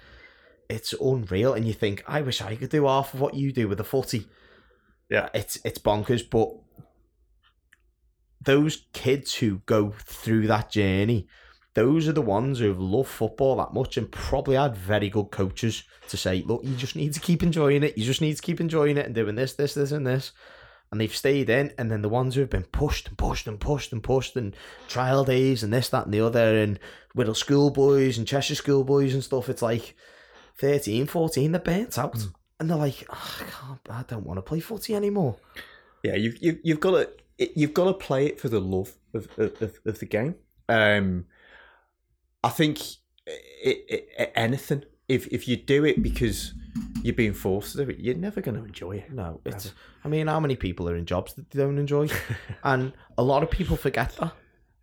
[0.68, 1.54] it's unreal.
[1.54, 3.84] And you think, I wish I could do half of what you do with a
[3.84, 4.28] footy.
[5.10, 5.28] Yeah.
[5.34, 6.50] it's it's bonkers, but
[8.40, 11.26] those kids who go through that journey,
[11.74, 15.82] those are the ones who've loved football that much and probably had very good coaches
[16.08, 17.98] to say, look, you just need to keep enjoying it.
[17.98, 20.32] You just need to keep enjoying it and doing this, this, this, and this.
[20.92, 21.72] And they've stayed in.
[21.76, 24.54] And then the ones who have been pushed and pushed and pushed and pushed and
[24.86, 26.78] trial days and this, that, and the other, and
[27.16, 29.96] Wirral schoolboys and Cheshire schoolboys and stuff, it's like
[30.58, 32.28] 13, 14, they're burnt out.
[32.60, 35.36] And they're like, "Oh, I, can't, I don't want to play footy anymore.
[36.04, 36.14] yeah.
[36.14, 37.10] You you you've got to
[37.58, 40.36] you've got to play it for the love of of, of, of the game.
[40.68, 41.26] Um,
[42.44, 42.78] I think
[43.26, 43.78] it,
[44.18, 46.54] it, anything if if you do it because
[47.02, 49.12] you're being forced to do it, you're never going to enjoy it.
[49.12, 49.72] No, it's.
[50.04, 52.08] I mean, how many people are in jobs that they don't enjoy?
[52.64, 54.32] and a lot of people forget that.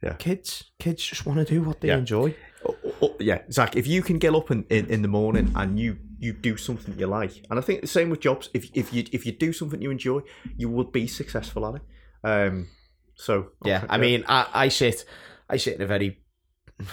[0.04, 0.14] Yeah.
[0.14, 1.98] Kids, kids just want to do what they Yeah.
[1.98, 2.36] enjoy.
[2.68, 3.76] Oh, oh, oh, yeah, Zach.
[3.76, 6.98] If you can get up in, in, in the morning and you you do something
[6.98, 8.50] you like, and I think the same with jobs.
[8.54, 10.22] If if you if you do something you enjoy,
[10.58, 11.82] you will be successful at it.
[12.24, 12.68] Um,
[13.16, 15.06] so Yeah, I mean, I, I sit,
[15.50, 16.21] I sit in a very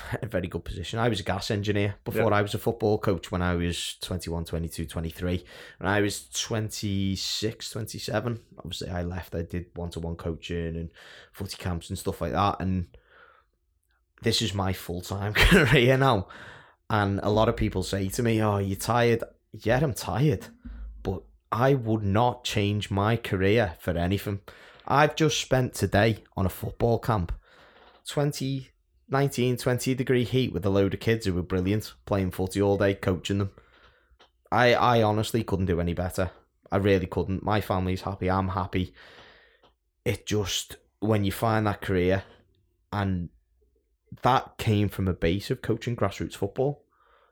[0.22, 0.98] a very good position.
[0.98, 4.44] I was a gas engineer before I was a football coach when I was 21,
[4.44, 5.44] 22, 23.
[5.78, 9.34] When I was 26, 27, obviously I left.
[9.34, 10.90] I did one to one coaching and
[11.32, 12.56] footy camps and stuff like that.
[12.60, 12.86] And
[14.22, 16.28] this is my full time career now.
[16.90, 19.22] And a lot of people say to me, Oh, you're tired?
[19.52, 20.46] Yeah, I'm tired.
[21.02, 21.22] But
[21.52, 24.40] I would not change my career for anything.
[24.86, 27.32] I've just spent today on a football camp.
[28.06, 28.70] 20,
[29.10, 32.76] 19, 20 degree heat with a load of kids who were brilliant, playing footy all
[32.76, 33.50] day, coaching them.
[34.52, 36.30] I, I honestly couldn't do any better.
[36.70, 37.42] I really couldn't.
[37.42, 38.30] My family's happy.
[38.30, 38.94] I'm happy.
[40.04, 42.24] It just, when you find that career,
[42.92, 43.30] and
[44.22, 46.84] that came from a base of coaching grassroots football.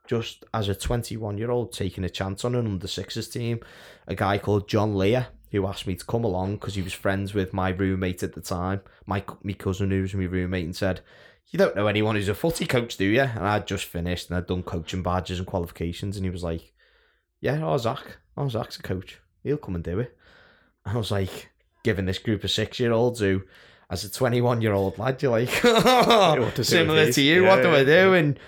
[0.07, 3.61] Just as a 21 year old taking a chance on an under sixes team,
[4.07, 7.35] a guy called John Lear who asked me to come along because he was friends
[7.35, 11.01] with my roommate at the time, my my cousin who was my roommate, and said,
[11.49, 14.37] "You don't know anyone who's a footy coach, do you?" And I'd just finished and
[14.37, 16.73] I'd done coaching badges and qualifications, and he was like,
[17.41, 19.21] "Yeah, oh Zach, oh Zach's a coach.
[19.43, 20.17] He'll come and do it."
[20.85, 21.51] I was like,
[21.87, 23.43] giving this group of six year olds who,
[23.89, 25.49] as a twenty one year old lad, you're like,
[26.65, 27.45] similar to you.
[27.45, 28.15] Yeah, what do yeah, I do?
[28.15, 28.39] And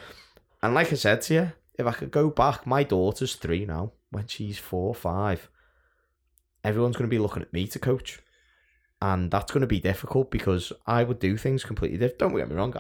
[0.63, 3.93] and like I said to you, if I could go back, my daughter's three now.
[4.11, 5.51] When she's four, or five,
[6.65, 8.21] everyone's going to be looking at me to coach,
[9.01, 12.19] and that's going to be difficult because I would do things completely different.
[12.19, 12.75] Don't get me wrong.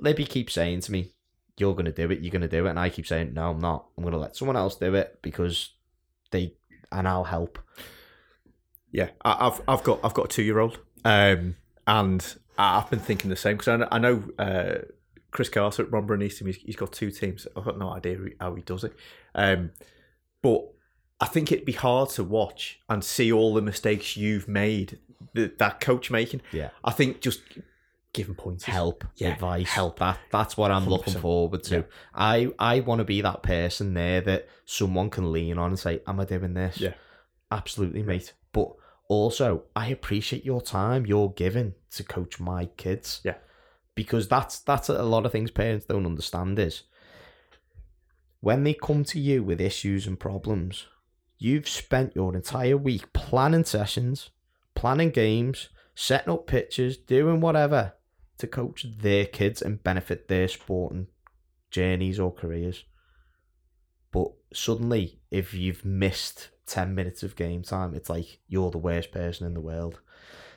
[0.00, 1.12] Libby keeps saying to me,
[1.56, 2.20] "You're going to do it.
[2.20, 3.86] You're going to do it," and I keep saying, "No, I'm not.
[3.96, 5.70] I'm going to let someone else do it because
[6.30, 6.54] they
[6.90, 7.58] and I'll help."
[8.90, 13.30] Yeah, I've I've got I've got a two year old, um, and I've been thinking
[13.30, 14.78] the same because I know, I know uh,
[15.30, 16.46] Chris Carter at and Eastham.
[16.46, 17.46] He's, he's got two teams.
[17.56, 18.94] I've got no idea how he does it,
[19.34, 19.72] um,
[20.42, 20.64] but
[21.20, 24.98] I think it'd be hard to watch and see all the mistakes you've made
[25.34, 26.42] that, that coach making.
[26.52, 26.70] Yeah.
[26.84, 27.40] I think just
[28.12, 28.64] give him points.
[28.64, 29.98] help, Yeah, advice, help.
[29.98, 31.20] That that's what I'm looking 100%.
[31.20, 31.76] forward to.
[31.76, 31.82] Yeah.
[32.14, 36.00] I I want to be that person there that someone can lean on and say,
[36.06, 36.94] "Am I doing this?" Yeah.
[37.50, 38.34] absolutely, mate.
[38.52, 38.72] But
[39.08, 43.20] also, I appreciate your time you're giving to coach my kids.
[43.24, 43.36] Yeah.
[43.94, 46.82] because that's that's a lot of things parents don't understand is
[48.40, 50.86] when they come to you with issues and problems,
[51.38, 54.30] you've spent your entire week planning sessions,
[54.74, 57.94] planning games, setting up pitches, doing whatever
[58.38, 61.06] to coach their kids and benefit their sporting
[61.70, 62.84] journeys or careers.
[64.12, 69.12] But suddenly, if you've missed 10 minutes of game time, it's like you're the worst
[69.12, 70.00] person in the world.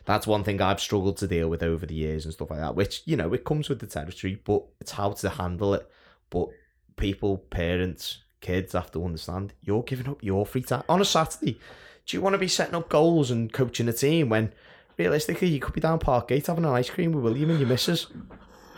[0.05, 2.75] That's one thing I've struggled to deal with over the years and stuff like that,
[2.75, 5.89] which, you know, it comes with the territory, but it's how to handle it.
[6.29, 6.49] But
[6.95, 11.59] people, parents, kids have to understand you're giving up your free time on a Saturday.
[12.05, 14.53] Do you want to be setting up goals and coaching a team when
[14.97, 18.07] realistically you could be down Parkgate having an ice cream with William and your missus?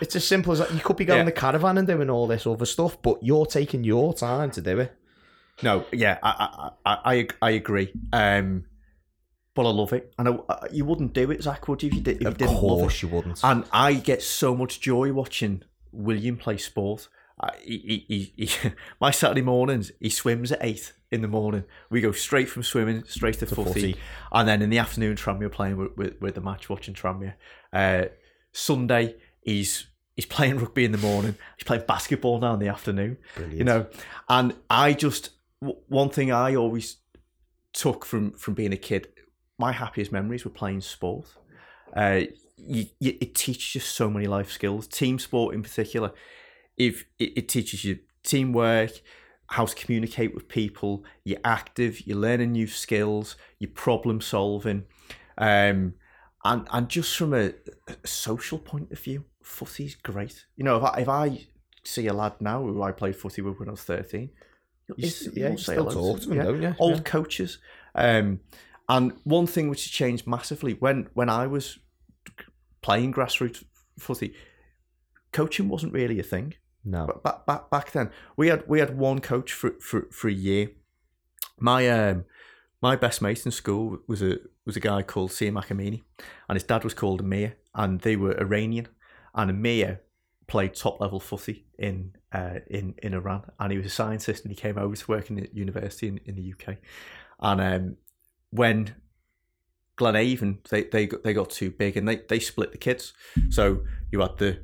[0.01, 0.73] It's as simple as that.
[0.73, 1.25] You could be going Yeah.
[1.25, 4.79] the caravan and doing all this other stuff, but you're taking your time to do
[4.79, 4.95] it.
[5.63, 7.93] No, yeah, I I I, I, agree.
[8.11, 8.65] Um,
[9.53, 11.89] but I love it, and I, you wouldn't do it, Zach, would you?
[11.89, 12.81] If you, did, if you Of didn't love it?
[12.81, 13.41] course you wouldn't.
[13.43, 17.09] And I get so much joy watching William play sport.
[17.41, 18.71] I, he, he, he, he,
[19.01, 21.63] my Saturday mornings, he swims at eight in the morning.
[21.89, 23.73] We go straight from swimming straight to, footy.
[23.73, 23.95] footy.
[24.31, 27.33] and then in the afternoon, Tranmere playing with, with, with the match, watching Tranmere.
[27.73, 28.05] Uh,
[28.51, 31.35] Sunday, he's he's playing rugby in the morning.
[31.57, 33.17] He's playing basketball now in the afternoon.
[33.35, 33.57] Brilliant.
[33.57, 33.87] You know,
[34.29, 35.31] and I just
[35.61, 36.97] w- one thing I always
[37.73, 39.07] took from from being a kid,
[39.57, 41.27] my happiest memories were playing sport.
[41.95, 42.21] Uh,
[42.57, 44.87] you, you, it teaches you so many life skills.
[44.87, 46.11] Team sport in particular,
[46.77, 48.91] if it, it teaches you teamwork,
[49.47, 51.03] how to communicate with people.
[51.23, 52.05] You're active.
[52.07, 53.35] You're learning new skills.
[53.59, 54.85] You're problem solving,
[55.37, 55.95] um,
[56.43, 57.53] and and just from a,
[57.87, 60.45] a social point of view, footy's great.
[60.55, 61.47] You know, if I, if I
[61.83, 64.29] see a lad now who I played footy with when I was thirteen,
[64.87, 66.75] you'll You inst- s- yeah, you'll say still talk to them, don't you?
[66.79, 67.03] Old Yeah.
[67.03, 67.57] coaches.
[67.93, 68.39] Um,
[68.89, 71.77] and one thing which has changed massively when when I was
[72.81, 73.63] playing grassroots
[73.99, 74.33] footy,
[75.31, 76.55] coaching wasn't really a thing.
[76.83, 77.05] No.
[77.05, 80.33] But back back back then, we had we had one coach for for, for a
[80.33, 80.71] year.
[81.59, 82.25] My um
[82.81, 86.01] my best mate in school was a was a guy called Sia Makamini,
[86.49, 88.87] and his dad was called Amir, and they were Iranian,
[89.35, 90.01] and Amir
[90.47, 94.51] played top level footy in uh, in in Iran, and he was a scientist, and
[94.51, 96.77] he came over to work in the university in, in the UK,
[97.39, 97.97] and um,
[98.49, 98.95] when
[99.97, 103.13] Glenavon they they got, they got too big, and they they split the kids,
[103.49, 104.63] so you had the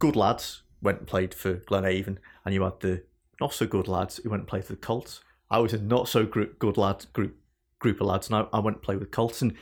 [0.00, 3.02] good lads went and played for Glenavon, and you had the
[3.40, 5.20] not so good lads who went and played for the Colts.
[5.50, 7.36] I was a not so good lad group
[7.78, 9.42] group of lads, and I, I went and played with Colts.
[9.42, 9.54] And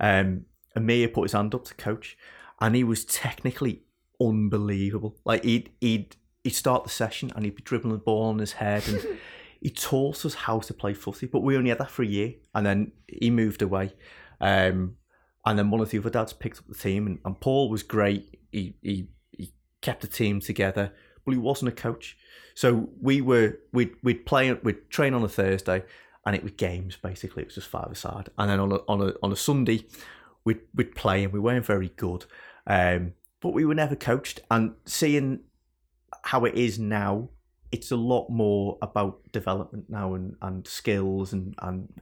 [0.00, 0.44] um,
[0.76, 2.16] Amir put his hand up to coach,
[2.60, 3.82] and he was technically
[4.20, 5.16] unbelievable.
[5.24, 8.52] Like he'd he'd he'd start the session and he'd be dribbling the ball on his
[8.52, 9.18] head and
[9.60, 11.26] he taught us how to play footy.
[11.26, 13.92] But we only had that for a year and then he moved away.
[14.40, 14.96] Um,
[15.44, 17.82] and then one of the other dads picked up the team and, and Paul was
[17.82, 18.38] great.
[18.52, 19.08] He he
[19.80, 20.92] kept the team together,
[21.24, 22.16] but he wasn't a coach.
[22.54, 25.84] So we were we'd we'd play we'd train on a Thursday
[26.26, 27.42] and it was games basically.
[27.42, 28.30] It was just five aside.
[28.36, 29.86] And then on a on a on a Sunday
[30.44, 32.24] we'd we'd play and we weren't very good.
[32.66, 34.40] Um, but we were never coached.
[34.50, 35.40] And seeing
[36.24, 37.28] how it is now,
[37.70, 42.00] it's a lot more about development now and, and skills and, and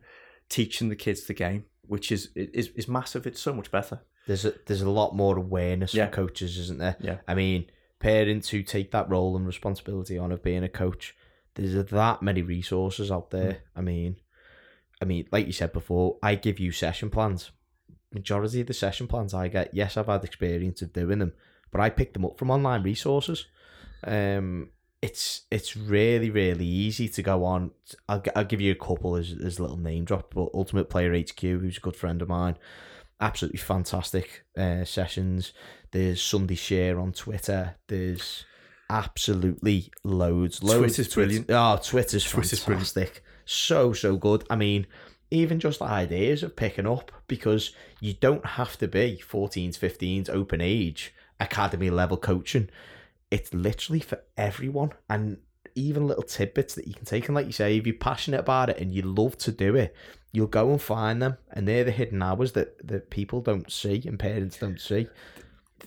[0.48, 3.26] teaching the kids the game, which is, is is massive.
[3.26, 4.00] It's so much better.
[4.26, 6.06] There's a, there's a lot more awareness Yeah.
[6.06, 6.96] from coaches, isn't there?
[7.00, 7.18] Yeah.
[7.28, 7.66] I mean,
[8.00, 11.14] parents who take that role and responsibility on of being a coach,
[11.54, 13.52] there's that many resources out there.
[13.52, 13.58] Mm.
[13.76, 14.16] I mean,
[15.00, 17.50] I mean, like you said before, I give you session plans.
[18.12, 21.32] Majority of the session plans I get, yes, I've had experience of doing them,
[21.70, 23.46] but I pick them up from online resources.
[24.04, 24.70] Um,
[25.02, 27.72] it's it's really really easy to go on.
[28.08, 31.14] I'll I'll give you a couple as as a little name drop, but Ultimate Player
[31.16, 32.56] HQ, who's a good friend of mine,
[33.20, 35.52] absolutely fantastic uh, sessions.
[35.92, 37.76] There's Sunday Share on Twitter.
[37.88, 38.44] There's
[38.90, 40.62] absolutely loads.
[40.62, 41.50] loads Twitter's brilliant.
[41.50, 42.88] Oh, Twitter's, Twitter's brilliant.
[42.88, 43.24] fantastic.
[43.44, 44.44] So so good.
[44.50, 44.86] I mean,
[45.30, 50.60] even just ideas of picking up because you don't have to be 14s, 15s, open
[50.60, 52.68] age, academy level coaching.
[53.30, 54.92] It's literally for everyone.
[55.08, 55.38] And
[55.74, 57.26] even little tidbits that you can take.
[57.28, 59.94] And like you say, if you're passionate about it and you love to do it,
[60.32, 61.36] you'll go and find them.
[61.52, 65.08] And they're the hidden hours that, that people don't see and parents don't see.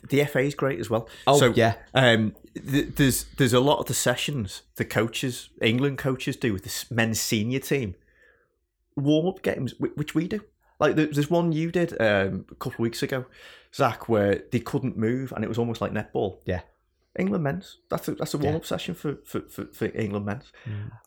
[0.10, 1.10] The FA is great as well.
[1.28, 1.76] Oh, so, yeah.
[1.94, 6.64] Um, th- there's there's a lot of the sessions the coaches, England coaches, do with
[6.64, 7.96] the men's senior team
[8.96, 10.42] warm up games, which we do.
[10.80, 13.26] Like there- there's one you did um, a couple of weeks ago,
[13.74, 16.40] Zach, where they couldn't move and it was almost like netball.
[16.46, 16.62] Yeah.
[17.18, 17.78] England men's.
[17.90, 20.52] That's a that's a warm up session for, for, for, for England men's.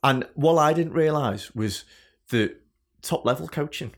[0.02, 1.84] And what I didn't realise was
[2.30, 2.56] the
[3.02, 3.92] top level coaching.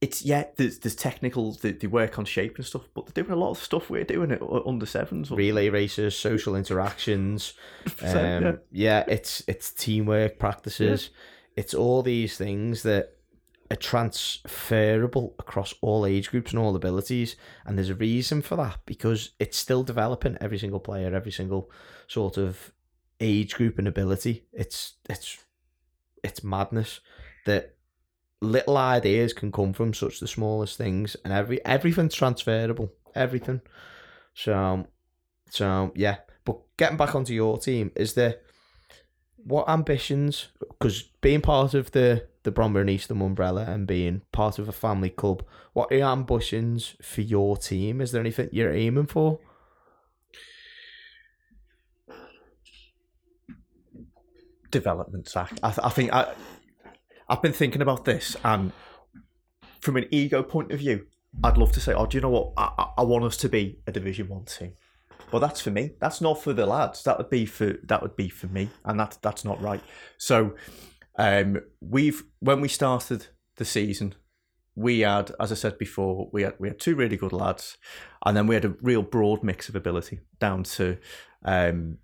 [0.00, 3.36] It's yeah, there's there's technicals that they work on shape and stuff, but they're doing
[3.36, 5.30] a lot of stuff we're doing it under sevens.
[5.30, 7.52] relay races, social interactions.
[8.02, 8.54] Um, 100%, yeah.
[8.70, 9.04] yeah.
[9.08, 11.10] it's it's teamwork practices.
[11.56, 13.16] It's all these things that
[13.70, 17.36] are transferable across all age groups and all abilities.
[17.64, 21.70] And there's a reason for that because it's still developing every single player, every single
[22.08, 22.72] sort of
[23.20, 24.44] age group and ability.
[24.52, 25.38] It's it's
[26.24, 27.00] it's madness
[27.46, 27.76] that
[28.40, 32.92] little ideas can come from such the smallest things and every everything's transferable.
[33.14, 33.60] Everything.
[34.34, 34.86] So
[35.50, 38.36] so yeah, but getting back onto your team, is there
[39.36, 40.48] what ambitions?
[40.60, 44.72] Because being part of the the Bromborough and Eastham umbrella and being part of a
[44.72, 48.00] family club, what are your ambitions for your team?
[48.00, 49.40] Is there anything you're aiming for?
[54.70, 55.52] development, Zach.
[55.62, 56.32] I, th- I think I,
[57.30, 58.72] I've been thinking about this, and
[59.80, 61.06] from an ego point of view,
[61.44, 62.52] I'd love to say, "Oh, do you know what?
[62.56, 64.72] I, I- want us to be a Division One team."
[65.30, 65.92] Well, that's for me.
[66.00, 67.04] That's not for the lads.
[67.04, 69.80] That would be for that would be for me, and that's that's not right.
[70.18, 70.56] So,
[71.16, 74.16] um, we've when we started the season,
[74.74, 77.78] we had, as I said before, we had we had two really good lads,
[78.26, 80.98] and then we had a real broad mix of ability down to
[81.44, 81.98] um,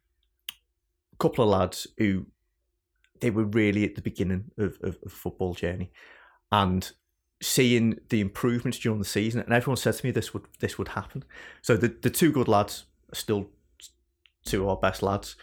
[1.13, 2.27] a couple of lads who
[3.21, 5.91] they were really at the beginning of, of, of football journey,
[6.51, 6.93] and
[7.43, 10.89] seeing the improvements during the season, and everyone said to me this would this would
[10.89, 11.25] happen.
[11.63, 13.51] So the the two good lads are still
[14.45, 15.37] two of our best lads,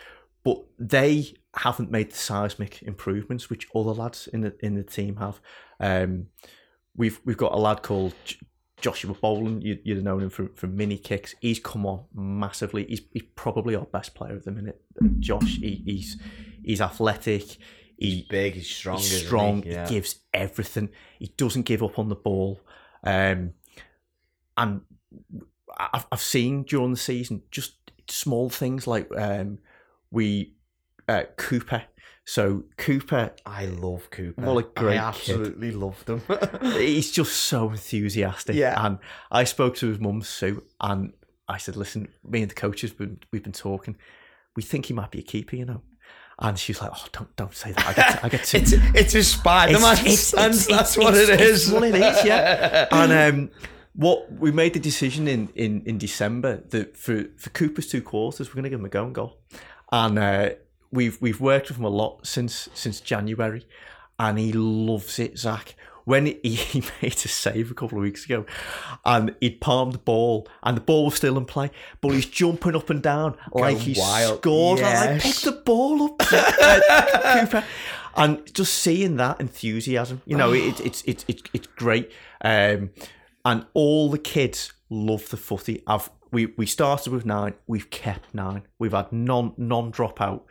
[0.43, 5.17] but they haven't made the seismic improvements which other lads in the in the team
[5.17, 5.39] have.
[5.79, 6.27] Um,
[6.95, 8.37] we've we've got a lad called J-
[8.81, 9.63] Joshua Boland.
[9.63, 11.35] You, you'd have known him from, from mini kicks.
[11.41, 12.85] He's come on massively.
[12.85, 14.81] He's, he's probably our best player at the minute.
[15.19, 16.17] Josh, he, he's
[16.63, 17.57] he's athletic.
[17.97, 19.25] He, Big, he's strong, he's isn't he?
[19.25, 19.61] strong.
[19.63, 20.89] He, gives everything.
[21.19, 22.59] He doesn't give up on the ball.
[23.03, 23.53] Um,
[24.57, 24.81] and
[25.77, 27.75] I've, I've seen during the season just
[28.09, 29.59] small things like um,
[30.11, 30.55] we
[31.07, 31.83] uh, Cooper.
[32.25, 34.41] So Cooper, I love Cooper.
[34.41, 35.31] What a great I kid.
[35.33, 36.21] absolutely loved him.
[36.61, 38.55] he's just so enthusiastic.
[38.55, 38.85] Yeah.
[38.85, 38.99] And
[39.29, 41.13] I spoke to his mum Sue, and
[41.49, 43.97] I said, "Listen, me and the coaches, been, we've been talking.
[44.55, 45.81] We think he might be a keeper, you know."
[46.39, 47.85] And she's like, "Oh, don't don't say that.
[47.87, 49.93] I get I get too, it's it's a Spider Man.
[49.99, 51.71] It's- it's- That's, it's- what it's- it it's is.
[51.71, 52.87] what it is, yeah.
[52.91, 53.51] and um,
[53.95, 58.49] what we made the decision in, in, in December that for, for Cooper's two quarters,
[58.49, 59.37] we're going to give him a go and goal.
[59.91, 60.49] And uh,
[60.91, 63.67] we've we've worked with him a lot since since January,
[64.17, 65.75] and he loves it, Zach.
[66.05, 68.45] When he, he made a save a couple of weeks ago,
[69.05, 72.75] and he'd palmed the ball, and the ball was still in play, but he's jumping
[72.75, 74.39] up and down like he wild.
[74.39, 74.79] scored.
[74.81, 75.43] I'm like, Yes.
[75.43, 77.63] pick the ball up, Cooper.
[78.15, 82.11] And just seeing that enthusiasm, you know, it, it's it's it's it's great.
[82.43, 82.91] Um,
[83.43, 85.81] and all the kids love the footy.
[85.87, 88.63] I've we we started with nine, we've kept nine.
[88.77, 90.41] We've had non non dropout,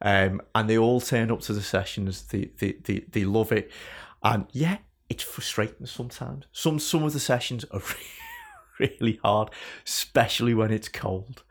[0.00, 2.22] um, and they all turn up to the sessions.
[2.24, 3.70] They they they, they love it,
[4.24, 4.78] and yeah,
[5.12, 6.46] it's frustrating sometimes.
[6.52, 7.82] Some some of the sessions are
[8.78, 9.50] really hard,
[9.86, 11.42] especially when it's cold.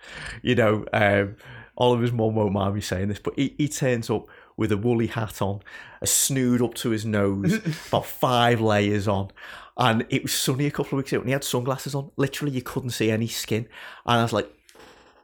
[0.41, 1.35] You know, um,
[1.77, 4.25] Oliver's mum won't mind me saying this, but he, he turns up
[4.57, 5.61] with a woolly hat on,
[6.01, 7.53] a snood up to his nose,
[7.87, 9.29] about five layers on.
[9.77, 12.11] And it was sunny a couple of weeks ago, and he had sunglasses on.
[12.17, 13.67] Literally, you couldn't see any skin.
[14.07, 14.51] And I was like,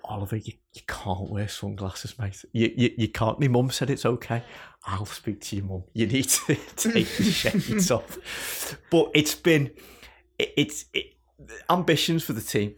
[0.07, 2.43] Oliver, you, you can't wear sunglasses, mate.
[2.53, 3.39] You, you, you can't.
[3.39, 4.43] My mum said it's okay.
[4.85, 5.83] I'll speak to your mum.
[5.93, 8.77] You need to take the shades off.
[8.89, 9.71] But it's been,
[10.39, 11.13] it, it's it,
[11.69, 12.75] ambitions for the team.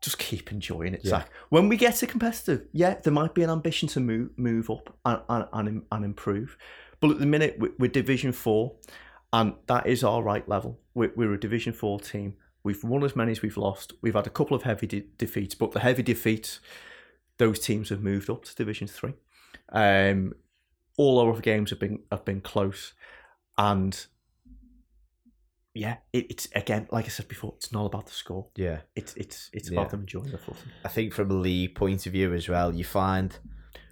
[0.00, 1.28] Just keep enjoying it, Zach.
[1.48, 4.96] When we get to competitive, yeah, there might be an ambition to move move up
[5.04, 5.20] and
[5.52, 6.56] and, and, improve.
[7.00, 8.76] But at the minute, we- we're Division Four,
[9.32, 10.78] and that is our right level.
[10.94, 12.34] We're, we're a Division Four team.
[12.64, 13.92] We've won as many as we've lost.
[14.02, 16.60] We've had a couple of heavy de- defeats, but the heavy defeats,
[17.38, 19.14] those teams have moved up to Division Three.
[19.70, 20.34] Um,
[20.96, 22.94] all our other games have been have been close,
[23.56, 24.06] and
[25.74, 28.48] yeah, it, it's again like I said before, it's not about the score.
[28.56, 28.80] Yeah.
[28.96, 29.78] It's it's it's Yeah.
[29.80, 30.58] about them enjoying the footy.
[30.84, 33.38] I think from a league point of view as well, you find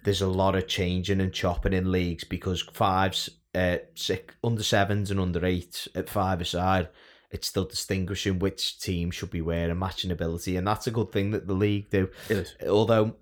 [0.03, 5.11] there's a lot of changing and chopping in leagues because fives, uh, six, under sevens
[5.11, 6.89] and under eights at five aside,
[7.31, 11.31] it's still distinguishing which team should be wearing matching ability, and that's a good thing
[11.31, 12.09] that the league do.
[12.29, 12.55] It is.
[12.67, 13.15] Although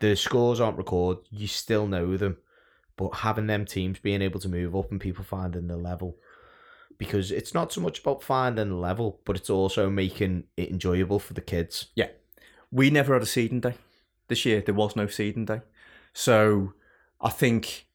[0.00, 2.38] the scores aren't recorded, you still know them,
[2.96, 6.16] but having them teams being able to move up and people finding the level.
[6.96, 11.18] Because it's not so much about finding the level, but it's also making it enjoyable
[11.18, 11.88] for the kids.
[11.96, 12.08] Yeah,
[12.70, 13.74] we never had a seeding day
[14.28, 14.60] this year.
[14.60, 15.62] There was no seeding day,
[16.12, 16.74] so
[17.20, 17.86] I think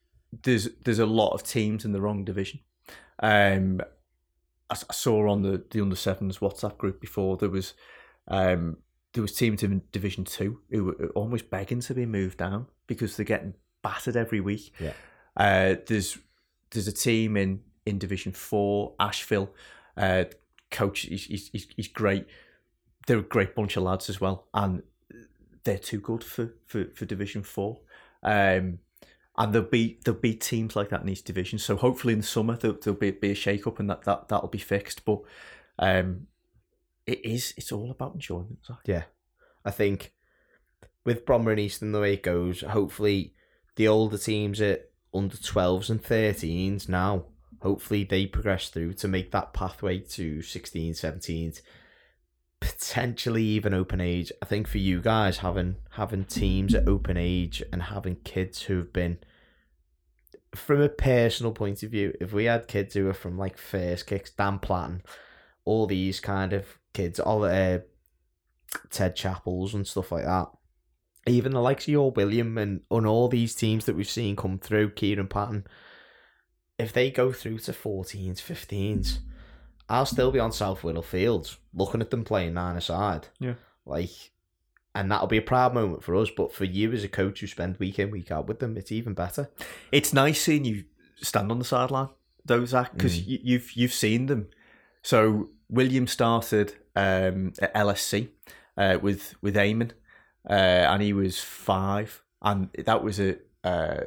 [0.43, 2.59] there's there's a lot of teams in the wrong division.
[3.21, 3.81] Um,
[4.69, 7.73] I, saw on the the under sevens WhatsApp group before there was
[8.27, 8.77] um
[9.13, 13.17] there was teams in Division Two who were almost begging to be moved down because
[13.17, 14.73] they're getting battered every week.
[14.79, 14.93] Yeah.
[15.35, 16.17] Uh, there's
[16.71, 19.51] there's a team in in Division Four, Ashville.
[19.97, 20.25] Uh,
[20.71, 22.25] coach, he's, he's he's he's great.
[23.07, 24.83] They're a great bunch of lads as well, and
[25.63, 27.81] they're too good for for, for Division Four.
[28.23, 28.79] Um,
[29.39, 31.57] and there'll be there'll be teams like that in each division.
[31.57, 34.27] So hopefully in the summer there'll, there'll be, be a shake up and that, that
[34.27, 35.05] that'll be fixed.
[35.05, 35.21] But
[35.79, 36.27] um,
[37.07, 38.59] it is it's all about enjoyment.
[38.67, 38.79] Zach.
[38.85, 39.03] Yeah.
[39.63, 40.13] I think
[41.05, 43.33] with Bromborough and Eastham, the way it goes, hopefully
[43.77, 47.25] the older teams at under 12s and 13s now,
[47.61, 51.61] hopefully they progress through to make that pathway to 16, 17s,
[52.59, 54.33] potentially even open age.
[54.41, 58.91] I think for you guys, having having teams at open age and having kids who've
[58.91, 59.19] been
[60.55, 64.07] from a personal point of view, if we had kids who were from like first
[64.07, 65.01] kicks, Dan Platten,
[65.65, 67.79] all these kind of kids, all uh,
[68.89, 70.47] Ted Chapels and stuff like that.
[71.27, 74.57] Even the likes of your William and on all these teams that we've seen come
[74.57, 75.67] through, Kieran Patton,
[76.77, 79.19] if they go through to 14s, 15s,
[79.89, 83.27] I'll still be on South Wirral Fields looking at them playing nine aside.
[83.39, 83.55] Yeah.
[83.85, 84.31] Like,
[84.95, 86.29] and that'll be a proud moment for us.
[86.29, 88.91] But for you as a coach who spend week in, week out with them, it's
[88.91, 89.49] even better.
[89.91, 90.85] It's nice seeing you
[91.15, 92.09] stand on the sideline,
[92.45, 94.49] though, Zach, because you, you've you've seen them.
[95.01, 98.29] So William started um, at LSC
[98.77, 99.91] uh, with with Eamon,
[100.49, 104.01] uh, and he was five, and that was a uh,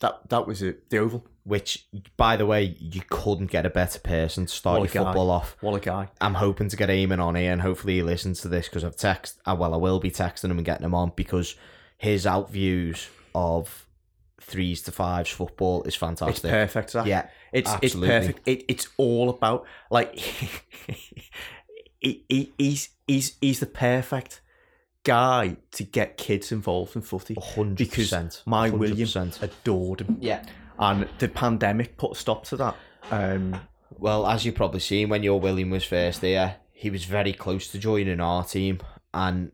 [0.00, 1.24] that that was a the oval.
[1.44, 1.86] Which,
[2.16, 5.04] by the way, you couldn't get a better person to start your guy.
[5.04, 5.56] football off.
[5.60, 6.08] What a guy!
[6.20, 8.96] I'm hoping to get Eamon on here, and hopefully he listens to this because I've
[8.96, 9.40] text.
[9.46, 11.54] Uh, well, I will be texting him and getting him on because
[11.98, 13.86] his out views of
[14.40, 16.44] threes to fives football is fantastic.
[16.44, 17.06] It's perfect, Zach.
[17.06, 18.14] Yeah, It's absolutely.
[18.14, 18.48] it's perfect.
[18.48, 20.14] It, it's all about like
[22.00, 24.40] he, he, he's he's he's the perfect
[25.06, 28.42] guy to get kids involved in footy hundred because percent.
[28.46, 29.08] my William
[29.40, 30.44] adored him, Yeah.
[30.78, 32.76] and the pandemic put a stop to that.
[33.10, 33.60] Um,
[33.98, 37.68] Well, as you've probably seen when your William was first there, he was very close
[37.72, 38.80] to joining our team,
[39.14, 39.52] and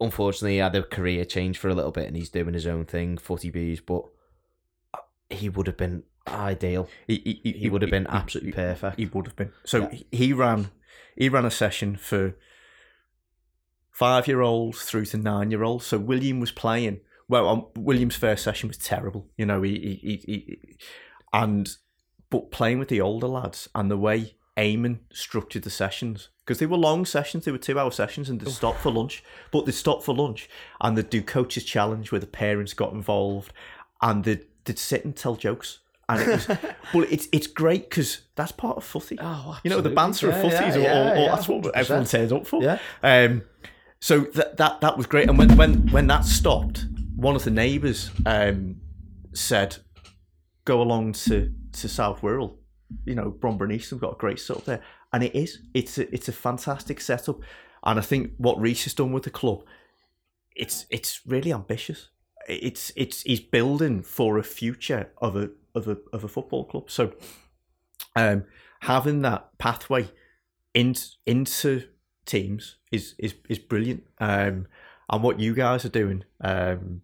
[0.00, 2.84] unfortunately, he had a career change for a little bit, and he's doing his own
[2.84, 3.80] thing, footy bees.
[3.80, 4.02] But
[5.30, 6.88] he would have been ideal.
[7.06, 8.98] he, he, He would have been absolutely perfect.
[8.98, 9.52] He would have been.
[9.64, 9.90] So Yeah.
[9.92, 10.70] he- he ran
[11.16, 12.34] he ran a session for
[13.98, 15.86] five year olds through to nine year olds.
[15.86, 17.00] So William was playing.
[17.28, 19.26] Well, um, William's first session was terrible.
[19.36, 19.72] You know, he,
[20.02, 20.76] he, he, he
[21.32, 21.68] and
[22.30, 26.66] but playing with the older lads and the way Eamon structured the sessions because they
[26.66, 29.24] were long sessions, they were two hour sessions, and they'd stop for lunch.
[29.50, 30.48] But they'd stop for lunch
[30.80, 33.52] and they'd do coaches challenge where the parents got involved
[34.02, 35.80] and they'd, they'd sit and tell jokes.
[36.08, 36.48] And it was,
[36.94, 39.18] well, it's it's great because that's part of footy.
[39.20, 39.60] Oh, absolutely.
[39.64, 42.46] you know, the banter Yeah, of footy yeah, all- yeah, that's what everyone turns up
[42.46, 42.62] for.
[42.62, 42.78] Yeah.
[43.02, 43.42] Um,
[44.00, 45.28] so that that that was great.
[45.28, 48.76] And when when when that stopped, one of the neighbours um,
[49.32, 49.76] said,
[50.64, 52.56] "Go along to to South Wirral.
[53.04, 54.82] You know, Bromborough Eastham's got a great setup there,
[55.12, 55.60] and it is.
[55.74, 57.40] It's a it's a fantastic setup.
[57.84, 59.64] And I think what Reese has done with the club,
[60.54, 62.08] it's it's really ambitious.
[62.48, 66.90] It's it's he's building for a future of a of a of a football club.
[66.90, 67.12] So,
[68.14, 68.44] um,
[68.80, 70.08] having that pathway
[70.74, 70.94] in,
[71.24, 71.84] into
[72.26, 74.04] teams is is is brilliant.
[74.18, 74.66] Um,
[75.08, 77.02] and what you guys are doing um,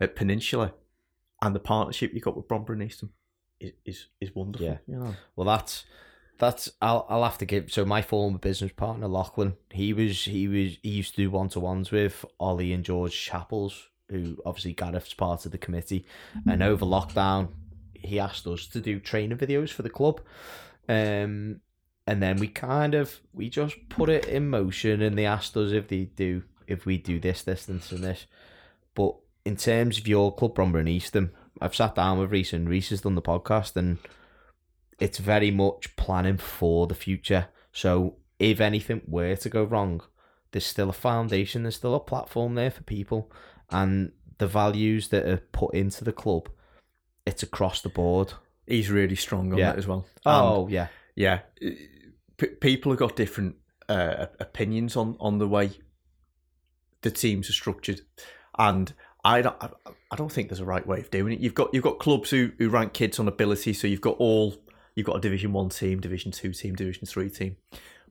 [0.00, 0.72] at Peninsula
[1.42, 3.10] and the partnership you got with Bromborough and Eastham
[3.60, 4.66] is is, is wonderful.
[4.66, 4.78] Yeah.
[4.86, 5.14] you know.
[5.36, 5.84] Well, that's
[6.38, 7.72] that's I'll I'll have to give.
[7.72, 11.48] So my former business partner Lachlan, he was he was he used to do one
[11.50, 13.74] to ones with Ollie and George Chappels,
[14.08, 16.06] who obviously Gareth's part of the committee,
[16.46, 17.48] and over lockdown,
[17.94, 20.20] he asked us to do training videos for the club,
[20.88, 21.60] um,
[22.06, 25.72] and then we kind of we just put it in motion, and they asked us
[25.72, 28.26] if they do if we do this this this and this,
[28.94, 32.68] but in terms of your club, Bromborough and Eastham, I've sat down with Reese and
[32.68, 33.98] Reese has done the podcast and
[35.00, 37.48] it's very much planning for the future.
[37.72, 40.00] So if anything were to go wrong,
[40.52, 43.32] there's still a foundation, there's still a platform there for people,
[43.70, 46.48] and the values that are put into the club,
[47.26, 48.32] it's across the board.
[48.66, 49.70] He's really strong on Yeah.
[49.70, 50.06] that as well.
[50.24, 53.56] Oh, and, Oh yeah, yeah, P- people have got different
[53.88, 55.70] uh, opinions on on the way
[57.02, 58.00] the teams are structured,
[58.58, 58.92] and
[59.24, 61.40] I don't, I- don't think there's a right way of doing it.
[61.40, 64.54] You've got you've got clubs who, who rank kids on ability, so you've got all
[64.94, 67.56] you've got a Division One team, Division Two team, Division Three team.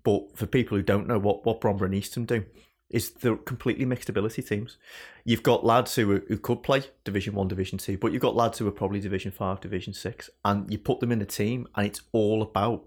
[0.03, 2.43] But for people who don't know what what Bromborough and Eastham do,
[2.89, 4.77] is they're completely mixed ability teams.
[5.23, 8.57] You've got lads who who could play Division One, Division Two, but you've got lads
[8.57, 11.85] who are probably Division Five, Division Six, and you put them in a team, and
[11.85, 12.85] it's all about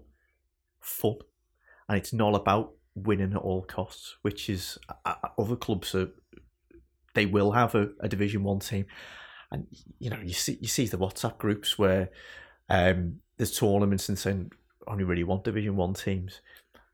[0.85, 1.15] fun,
[1.89, 6.09] and it's not about winning at all costs, which is uh, uh, other clubs are
[7.13, 8.85] they will have a, a Division One team,
[9.51, 9.67] and
[9.99, 12.09] you know you see you see the WhatsApp groups where
[12.69, 14.51] um, there's tournaments and saying
[14.87, 16.41] only really want Division One teams.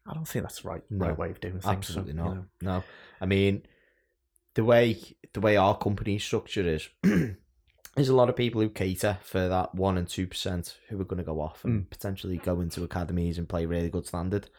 [0.07, 1.65] I don't think that's the right No, right way of doing things.
[1.65, 2.29] absolutely so, not.
[2.29, 2.45] you know.
[2.61, 2.83] No,
[3.19, 3.63] I mean
[4.55, 4.99] the way
[5.33, 6.89] the way our company structure is.
[7.95, 11.05] There's a lot of people who cater for that one and two percent who are
[11.05, 11.87] going to go off and hmm.
[11.89, 14.49] potentially go into academies and play really good standard.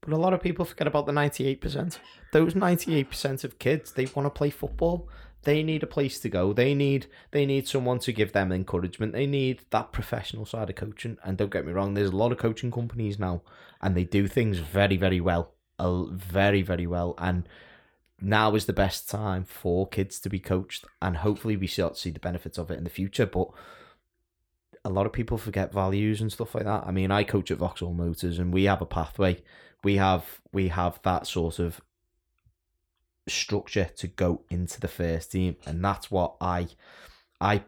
[0.00, 2.00] But a lot of people forget about the ninety-eight percent.
[2.32, 5.08] Those ninety-eight percent of kids, they want to play football.
[5.42, 6.52] They need a place to go.
[6.52, 9.12] They need they need someone to give them encouragement.
[9.12, 11.18] They need that professional side of coaching.
[11.24, 13.42] And don't get me wrong, there's a lot of coaching companies now,
[13.82, 17.14] and they do things very very well, very very well.
[17.18, 17.48] And
[18.20, 22.00] now is the best time for kids to be coached, and hopefully we start to
[22.00, 23.26] see the benefits of it in the future.
[23.26, 23.48] But
[24.84, 26.84] a lot of people forget values and stuff like that.
[26.86, 29.42] I mean, I coach at Vauxhall Motors, and we have a pathway.
[29.84, 31.80] We have we have that sort of
[33.28, 36.68] structure to go into the first team, and that's what I,
[37.40, 37.62] I,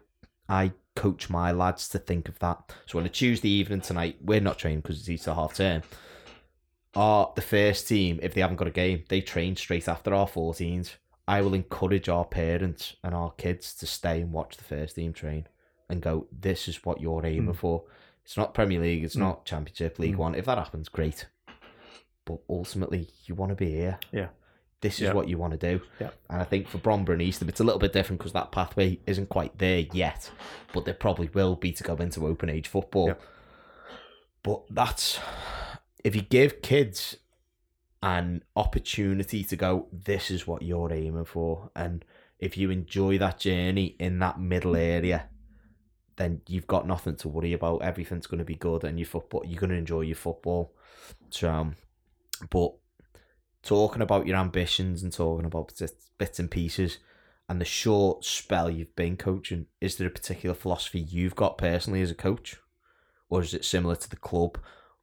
[0.48, 2.72] I coach my lads to think of that.
[2.86, 5.82] So on a Tuesday evening tonight, we're not training because it's Easter half term.
[6.95, 10.26] Our the first team, if they haven't got a game, they train straight after our
[10.26, 10.97] 14s.
[11.28, 15.12] I will encourage our parents and our kids to stay and watch the first team
[15.12, 15.47] train
[15.88, 17.57] and go, this is what you're aiming Mm.
[17.57, 17.84] for.
[18.24, 19.20] It's not Premier League, it's Mm.
[19.20, 20.18] not Championship, League Mm.
[20.18, 20.34] One.
[20.34, 21.26] If that happens, great.
[22.24, 23.99] But ultimately, you want to be here.
[24.11, 24.28] Yeah.
[24.80, 25.12] This is Yeah.
[25.12, 25.82] what you want to do.
[26.01, 26.11] Yeah.
[26.28, 28.99] And I think for Bromborough and Eastham, it's a little bit different because that pathway
[29.07, 30.30] isn't quite there yet.
[30.72, 33.09] But there probably will be to go into open age football.
[33.09, 33.14] Yeah.
[34.43, 35.20] But that's
[36.05, 37.16] if you give kids
[38.03, 41.70] an opportunity to go, this is what you're aiming for.
[41.76, 42.05] And
[42.38, 45.28] if you enjoy that journey in that middle area,
[46.16, 47.82] then you've got nothing to worry about.
[47.82, 50.74] Everything's going to be good, and your football, you're going to enjoy your football.
[51.30, 51.72] So,
[52.48, 52.72] but
[53.62, 55.78] talking about your ambitions and talking about
[56.18, 56.98] bits and pieces,
[57.48, 62.01] and the short spell you've been coaching, is there a particular philosophy you've got personally
[62.01, 62.57] as a coach,
[63.28, 64.59] or is it similar to the club,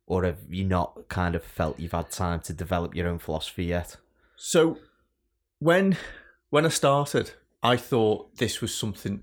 [0.07, 3.65] or have you not kind of felt you've had time to develop your own philosophy
[3.65, 3.97] yet?
[4.37, 4.79] So
[5.59, 5.97] when
[6.49, 7.31] when I started,
[7.61, 9.21] I thought this was something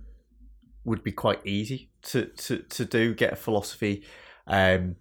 [0.85, 4.05] would be quite easy to to, to do, get a philosophy.
[4.47, 4.97] Um,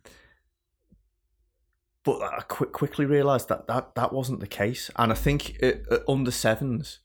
[2.06, 5.88] but I quick, quickly realised that, that that wasn't the case, and I think at,
[5.92, 7.00] at under sevens,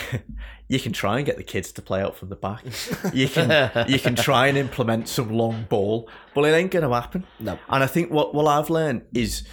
[0.68, 2.64] you can try and get the kids to play out from the back.
[3.12, 6.94] You can you can try and implement some long ball, but it ain't going to
[6.94, 7.24] happen.
[7.38, 7.58] No.
[7.68, 9.44] And I think what what I've learned is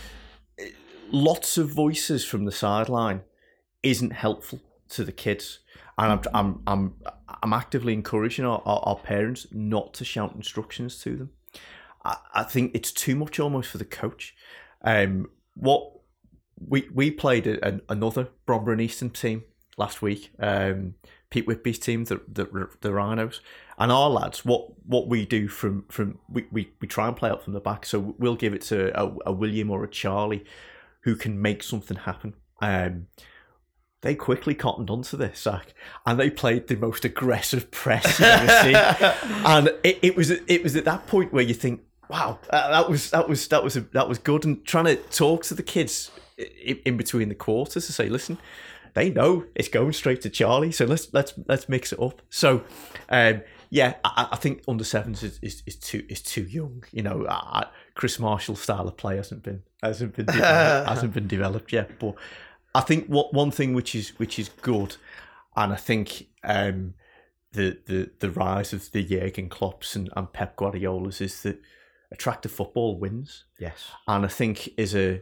[0.57, 0.69] eh,
[1.11, 3.21] lots of voices from the sideline
[3.83, 4.59] isn't helpful
[4.89, 5.59] to the kids.
[5.97, 6.93] And I'm I'm I'm
[7.43, 11.29] I'm actively encouraging our, our, our parents not to shout instructions to them.
[12.05, 14.35] I, I think it's too much almost for the coach.
[14.83, 15.91] Um, what
[16.57, 19.43] we we played a, an, another Bromborough and Eastham team
[19.79, 20.31] last week.
[20.39, 20.95] Um,
[21.31, 23.41] Pete Whitby's team, the, the the Rhinos,
[23.77, 24.43] and our lads.
[24.43, 27.59] What what we do from from we, we, we try and play out from the
[27.59, 27.85] back.
[27.85, 30.45] So we'll give it to a, a William or a Charlie,
[31.01, 32.33] who can make something happen.
[32.61, 33.07] Um,
[34.01, 35.73] they quickly cottoned onto this, Zach,
[36.05, 39.15] and they played the most aggressive press you've ever seen.
[39.45, 43.11] And it, it was it was at that point where you think, wow, that, was
[43.11, 44.45] that was that was that was good.
[44.45, 48.37] And trying to talk to the kids in, in between the quarters to say, listen,
[48.93, 52.21] they know it's going straight to Charlie, so let's let's let's mix it up.
[52.29, 52.63] So,
[53.09, 56.83] um, yeah, I, I think under sevens is, is, is too is too young.
[56.91, 61.27] You know, I, Chris Marshall's style of play hasn't been hasn't been developed, hasn't been
[61.27, 61.99] developed yet.
[61.99, 62.15] But
[62.73, 64.97] I think what one thing which is which is good,
[65.55, 66.93] and I think um,
[67.53, 71.61] the the the rise of the Jurgen Klopps and, and Pep Guardiolas is that
[72.11, 73.45] attractive football wins.
[73.59, 73.91] Yes.
[74.07, 75.21] And I think as a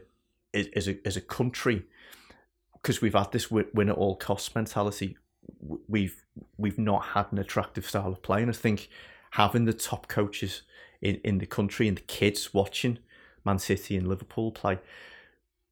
[0.54, 1.84] as a as a country,
[2.88, 5.18] because we've had this win at all costs mentality,
[5.60, 6.24] we've
[6.56, 8.40] we've not had an attractive style of play.
[8.40, 8.88] And I think
[9.32, 10.62] having the top coaches
[11.02, 12.98] in, in the country and the kids watching
[13.44, 14.78] Man City and Liverpool play,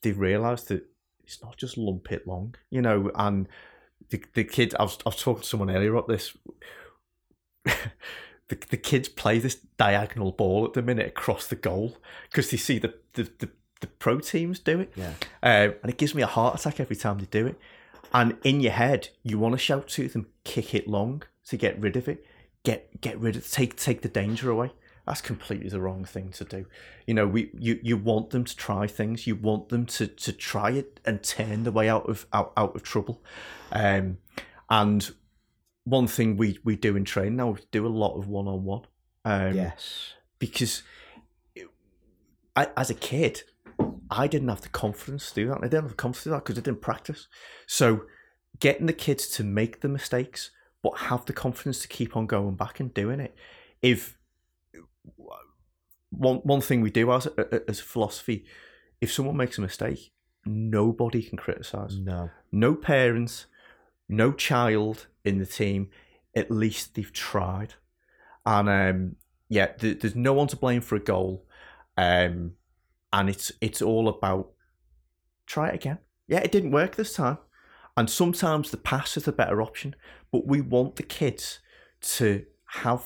[0.02, 0.84] they've realised that
[1.24, 3.10] it's not just lump it long, you know.
[3.14, 3.48] And
[4.10, 6.36] the the kids, I was I was talking to someone earlier about this.
[7.64, 11.96] the, the kids play this diagonal ball at the minute across the goal
[12.30, 13.48] because they see the, the, the,
[13.80, 14.92] the pro teams do it.
[14.96, 15.14] Yeah.
[15.42, 17.58] Um, and it gives me a heart attack every time they do it.
[18.12, 21.78] And in your head, you want to shout to them, kick it long to get
[21.78, 22.24] rid of it,
[22.62, 24.72] get get rid of take take the danger away.
[25.06, 26.66] That's completely the wrong thing to do.
[27.06, 29.26] You know, we you, you want them to try things.
[29.26, 32.74] You want them to, to try it and turn the way out of out, out
[32.74, 33.22] of trouble.
[33.70, 34.18] Um,
[34.68, 35.14] and
[35.84, 38.64] one thing we, we do in training now, we do a lot of one on
[38.64, 38.82] one.
[39.54, 40.14] yes.
[40.40, 40.82] Because
[42.56, 43.44] I, as a kid,
[44.10, 45.58] I didn't have the confidence to do that.
[45.58, 47.28] I didn't have the confidence to do that because I didn't practice.
[47.66, 48.02] So
[48.60, 50.50] getting the kids to make the mistakes,
[50.82, 53.34] but have the confidence to keep on going back and doing it.
[53.82, 54.16] If
[56.10, 58.46] one one thing we do as a, as a philosophy,
[59.00, 60.12] if someone makes a mistake,
[60.44, 61.98] nobody can criticize.
[61.98, 62.30] No.
[62.52, 63.46] No parents,
[64.08, 65.90] no child in the team.
[66.34, 67.74] At least they've tried,
[68.44, 69.16] and um,
[69.48, 71.46] yeah, th- there's no one to blame for a goal.
[71.96, 72.52] Um,
[73.12, 74.50] and it's it's all about
[75.46, 75.98] try it again.
[76.28, 77.38] Yeah, it didn't work this time,
[77.96, 79.94] and sometimes the pass is the better option.
[80.32, 81.60] But we want the kids
[82.02, 82.44] to
[82.82, 83.02] have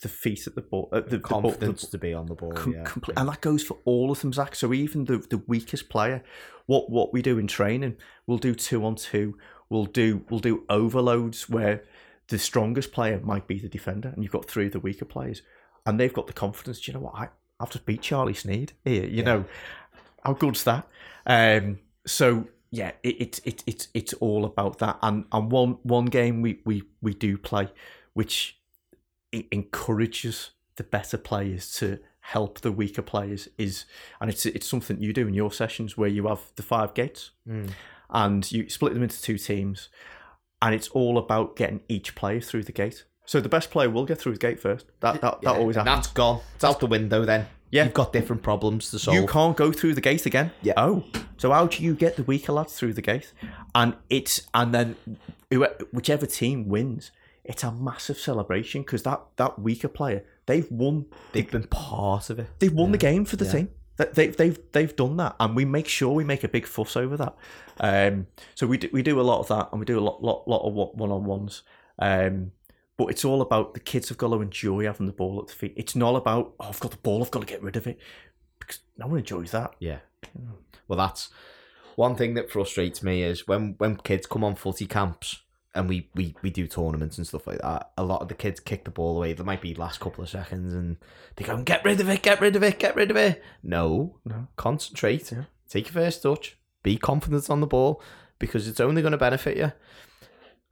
[0.00, 2.34] the feet at the ball, uh, the, the ball- the- Confidence to be on the
[2.34, 2.52] ball.
[2.52, 2.84] Com- yeah.
[2.84, 4.54] comple- and that goes for all of them, Zach.
[4.54, 6.22] So even the the weakest player,
[6.66, 9.38] what what we do in training, we'll do two on two.
[9.70, 11.84] We'll do we'll do overloads where
[12.28, 15.42] the strongest player might be the defender, and you've got three of the weaker players,
[15.86, 16.80] and they've got the confidence.
[16.80, 17.14] Do you know what?
[17.14, 17.28] I
[17.60, 19.06] I've just beat Charlie Sneed here.
[19.06, 19.44] You know,
[20.24, 20.86] how good's that?
[21.26, 24.98] Um, so yeah, it, it, it, it's it's all about that.
[25.02, 27.68] And and one one game we we we do play,
[28.14, 28.58] which
[29.32, 33.84] it encourages the better players to help the weaker players is
[34.20, 37.30] and it's it's something you do in your sessions where you have the five gates
[37.48, 37.70] Mm.
[38.10, 39.88] and you split them into two teams
[40.60, 44.06] and it's all about getting each player through the gate so the best player will
[44.06, 46.40] get through the gate first that that, that Yeah, always happens That's gone.
[46.54, 47.46] It's out the window then.
[47.70, 47.84] Yeah.
[47.84, 49.14] You've got different problems to solve.
[49.16, 50.52] you can't go through the gate again.
[50.62, 50.72] Yeah.
[50.78, 51.04] Oh,
[51.36, 53.32] so how do you get the weaker lads through the gate?
[53.74, 54.96] And it's and then
[55.92, 57.10] whichever team wins,
[57.44, 61.06] it's a massive celebration because that that weaker player they've won.
[61.32, 62.48] They've been part of it.
[62.58, 63.52] They've won the game for the Yeah.
[63.52, 63.68] team.
[63.98, 66.96] That they they've they've done that, and we make sure we make a big fuss
[66.96, 67.34] over that.
[67.80, 70.22] Um, so we do, we do a lot of that, and we do a lot
[70.22, 71.62] lot lot of one on ones.
[71.98, 72.52] Um,
[72.98, 75.54] but it's all about the kids have got to enjoy having the ball at the
[75.54, 75.72] feet.
[75.76, 77.98] It's not about oh I've got the ball, I've got to get rid of it
[78.58, 79.74] because no one enjoys that.
[79.78, 80.00] Yeah.
[80.88, 81.30] Well, that's
[81.96, 85.40] one thing that frustrates me is when when kids come on footy camps
[85.74, 87.90] and we, we, we do tournaments and stuff like that.
[87.96, 89.32] A lot of the kids kick the ball away.
[89.32, 90.96] There might be last couple of seconds and
[91.36, 92.22] they go, "Get rid of it!
[92.22, 92.78] Get rid of it!
[92.80, 94.48] Get rid of it!" No, No.
[94.56, 95.30] Concentrate.
[95.30, 95.44] Yeah.
[95.68, 96.56] Take your first touch.
[96.82, 98.02] Be confident on the ball
[98.38, 99.72] because it's only going to benefit you.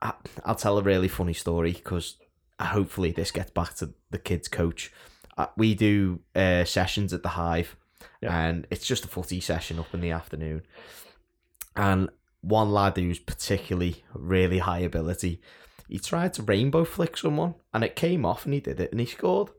[0.01, 0.13] I,
[0.45, 2.17] I'll tell a really funny story because
[2.61, 4.91] hopefully this gets back to the kids' coach.
[5.37, 7.75] Uh, we do uh, sessions at the Hive,
[8.21, 8.35] Yeah.
[8.47, 10.63] and it's just a footy session up in the afternoon.
[11.75, 12.09] And
[12.41, 15.41] one lad who's particularly really high ability,
[15.87, 18.99] he tried to rainbow flick someone and it came off and he did it and
[18.99, 19.49] he scored.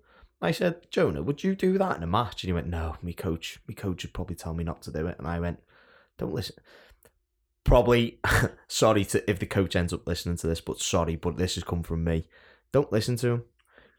[0.41, 2.43] I said, Jonah, would you do that in a match?
[2.45, 5.07] And he went, No, me coach, me coach would probably tell me not to do
[5.07, 5.16] it.
[5.18, 5.61] And I went,
[6.16, 6.57] Don't listen.
[7.68, 8.18] Probably
[8.68, 11.64] sorry to if the coach ends up listening to this, but sorry, but this has
[11.64, 12.24] come from me.
[12.72, 13.44] Don't listen to him.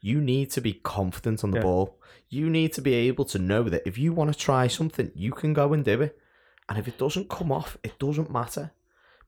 [0.00, 1.62] You need to be confident on the Yeah.
[1.62, 1.98] ball.
[2.28, 5.30] You need to be able to know that if you want to try something, you
[5.32, 6.18] can go and do it.
[6.68, 8.72] And if it doesn't come off, it doesn't matter.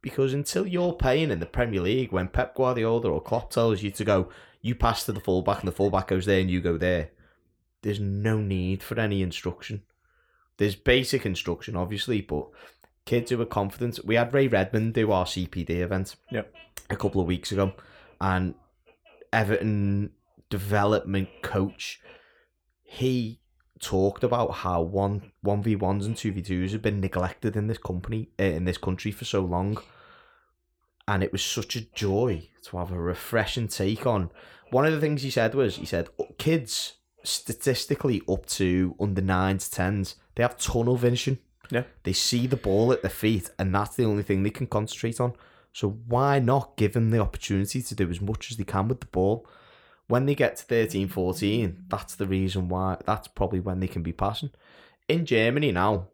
[0.00, 3.90] Because until you're playing in the Premier League, when Pep Guardiola or Klopp tells you
[3.92, 4.28] to go,
[4.60, 7.10] you pass to the fullback and the fullback goes there and you go there,
[7.82, 9.82] there's no need for any instruction.
[10.58, 12.48] There's basic instruction, obviously, but
[13.04, 14.00] kids who are confident.
[14.04, 16.54] We had Ray Redmond do our CPD event Yep.
[16.90, 17.72] a couple of weeks ago,
[18.20, 18.54] and
[19.32, 20.10] Everton
[20.50, 22.00] development coach,
[22.82, 23.40] he
[23.80, 27.66] talked about how one one v ones and two v twos have been neglected in
[27.66, 29.78] this company uh, in this country for so long,
[31.08, 34.30] and it was such a joy to have a refreshing take on.
[34.70, 36.94] One of the things he said was he said "Oh, kids
[37.24, 41.38] statistically up to under nine to tens they have tunnel vision.
[41.70, 41.84] Yeah.
[42.02, 45.20] They see the ball at their feet, and that's the only thing they can concentrate
[45.20, 45.32] on.
[45.72, 49.00] So why not give them the opportunity to do as much as they can with
[49.00, 49.46] the ball?
[50.06, 52.98] When they get to 13, 14, that's the reason why.
[53.06, 54.50] That's probably when they can be passing.
[55.08, 56.08] In Germany now,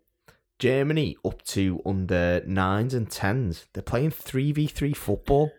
[0.58, 5.50] Germany up to under nines and tens, they're playing 3v3 football.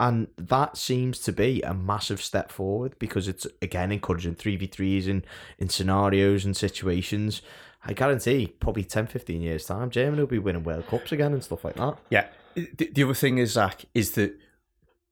[0.00, 5.24] And that seems to be a massive step forward because it's again encouraging 3v3s in,
[5.58, 7.42] in scenarios and situations.
[7.86, 11.44] I guarantee probably 10, 15 years' time, Germany will be winning World Cups again and
[11.44, 11.98] stuff like that.
[12.10, 12.26] Yeah.
[12.54, 14.38] The, the other thing is, Zach, is that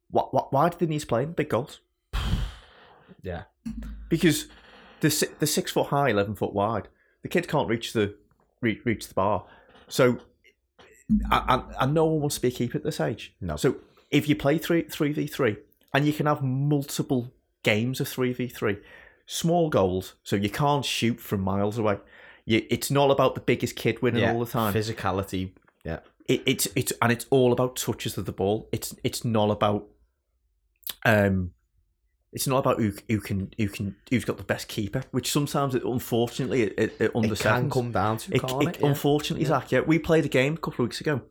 [0.09, 1.79] why, why, why do they need to play in big goals?
[3.21, 3.43] Yeah.
[4.09, 4.47] Because
[4.99, 6.89] they're, six foot high, eleven foot wide.
[7.21, 8.15] The kid can't reach the
[8.59, 9.45] reach, reach the bar.
[9.87, 10.19] So,
[11.09, 13.33] and, and, and no one wants to be a keeper at this age.
[13.39, 13.55] No.
[13.55, 13.77] So
[14.11, 15.55] if you play three three v three,
[15.93, 17.31] and you can have multiple
[17.63, 18.79] games of three v three,
[19.25, 21.99] small goals, so you can't shoot from miles away.
[22.45, 24.73] You, it's not about the biggest kid winning all the time.
[24.73, 25.51] Physicality.
[25.85, 25.99] Yeah.
[26.27, 28.69] it, it's it's and it's all about touches of the ball.
[28.71, 29.87] It's it's not about
[31.05, 31.51] um,
[32.31, 35.03] it's not about who who can who can who's got the best keeper.
[35.11, 38.67] Which sometimes, it, unfortunately, it, it, it under It can come down to, it, it-
[38.67, 38.79] it?
[38.81, 38.87] Yeah.
[38.87, 41.21] Unfortunately, Zach, yeah, we played a game a couple of weeks ago,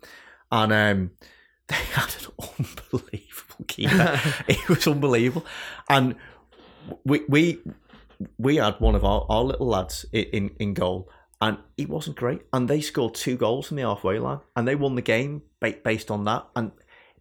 [0.51, 1.11] and um,
[1.69, 4.21] they had an unbelievable keeper.
[4.49, 5.45] it was unbelievable,
[5.89, 6.15] and
[7.05, 7.59] we we
[8.39, 11.09] we had one of our, our little lads in in goal,
[11.41, 12.43] and he wasn't great.
[12.53, 15.77] And they scored two goals from the halfway line, and they won the game ba-
[15.85, 16.47] based on that.
[16.57, 16.73] And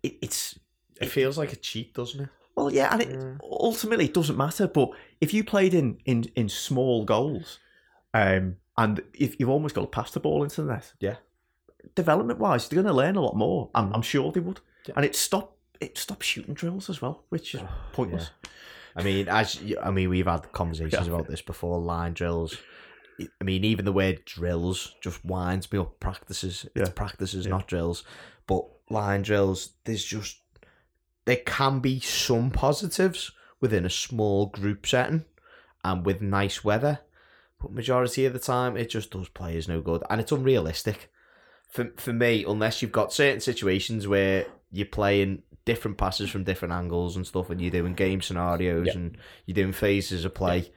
[0.04, 0.58] it, it's
[1.00, 2.30] It feels like a cheat, doesn't it?
[2.56, 4.68] well, yeah, and it, ultimately it doesn't matter.
[4.68, 4.90] But
[5.22, 7.60] if you played in in in small goals,
[8.14, 11.16] um, and if you've almost got to pass the ball into the net, Yeah.
[11.96, 13.70] development wise, they're going to learn a lot more.
[13.76, 14.60] I'm, I'm sure they would,
[14.96, 17.62] and it stop it stops shooting drills as well, which is
[17.94, 18.30] pointless.
[18.96, 21.80] I mean, as I mean, we've had conversations about this before.
[21.80, 22.58] Line drills.
[23.40, 26.00] I mean, even the word drills just winds me up.
[26.00, 26.94] Practices, it's Yeah.
[26.96, 27.52] practices, Yeah.
[27.52, 28.04] not drills.
[28.48, 30.38] But line drills, there's just
[31.26, 35.24] there can be some positives within a small group setting
[35.84, 37.00] and with nice weather.
[37.62, 41.12] But majority of the time, it just does players no good, and it's unrealistic.
[41.70, 46.74] For for me, unless you've got certain situations where you're playing different passes from different
[46.74, 48.94] angles and stuff, and you're doing game scenarios Yeah.
[48.98, 50.72] and you're doing phases of play,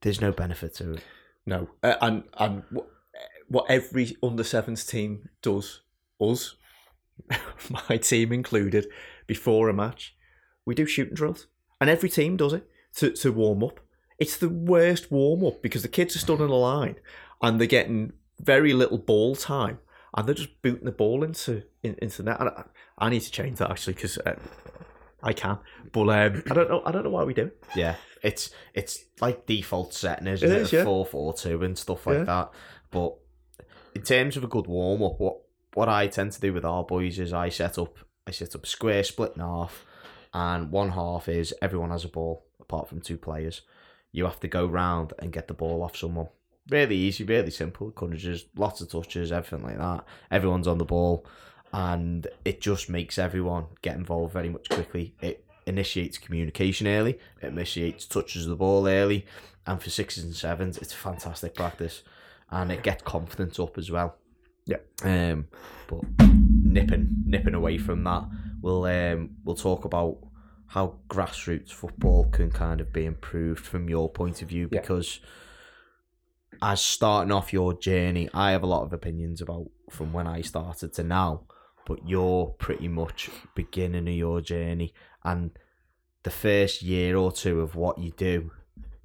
[0.00, 1.02] there's no benefit to it.
[1.44, 2.86] No, uh, and and what,
[3.48, 5.82] what every under sevens team does,
[6.20, 6.56] us,
[7.88, 8.86] my team included,
[9.26, 10.16] before a match,
[10.64, 11.46] we do shooting drills,
[11.80, 13.80] and every team does it to to warm up.
[14.18, 16.96] It's the worst warm up because the kids are stood in a line
[17.42, 19.78] and they're getting very little ball time,
[20.16, 22.40] and they're just booting the ball into in, into the net.
[22.40, 22.64] And I,
[22.98, 24.18] I need to change that actually because.
[24.18, 24.34] Uh,
[25.22, 25.58] I can,
[25.92, 26.82] but um, I don't know.
[26.84, 27.46] I don't know why we do.
[27.46, 27.64] it.
[27.74, 30.62] Yeah, it's it's like default setting, isn't It it?
[30.62, 30.84] is, yeah.
[30.84, 32.24] Four four two and stuff like Yeah.
[32.24, 32.50] that.
[32.90, 33.14] But
[33.94, 35.38] in terms of a good warm up, what
[35.74, 37.96] what I tend to do with our boys is I set up
[38.26, 39.84] I set up square split in half,
[40.34, 43.62] and one half is everyone has a ball apart from two players.
[44.12, 46.28] You have to go round and get the ball off someone.
[46.68, 47.88] Really easy, really simple.
[47.88, 50.04] Encourages lots of touches, everything like that.
[50.30, 51.24] Everyone's on the ball,
[51.72, 55.14] and it just makes everyone get involved very much quickly.
[55.20, 57.18] It initiates communication early.
[57.40, 59.26] It initiates touches of the ball early,
[59.66, 62.02] and for sixes and sevens, it's fantastic practice,
[62.50, 64.16] and it gets confidence up as well.
[64.66, 64.78] Yeah.
[65.02, 65.46] Um,
[65.86, 68.24] but nipping nipping away from that,
[68.60, 70.18] we'll um we'll talk about
[70.68, 74.80] how grassroots football can kind of be improved from your point of view Yeah.
[76.62, 80.40] As starting off your journey, I have a lot of opinions about from when I
[80.40, 81.42] started to now,
[81.86, 84.94] but you're pretty much beginning of your journey,
[85.24, 85.50] and
[86.22, 88.50] the first year or two of what you do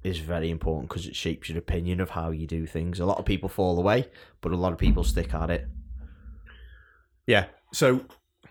[0.02, 2.98] is very important because it shapes your opinion of how you do things.
[2.98, 4.08] A lot of people fall away,
[4.40, 5.68] but a lot of people stick at it.
[7.26, 7.46] Yeah.
[7.72, 8.04] So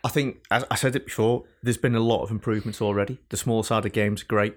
[0.04, 3.20] I think, as I said it before, there's been a lot of improvements already.
[3.30, 4.56] The small side of games great.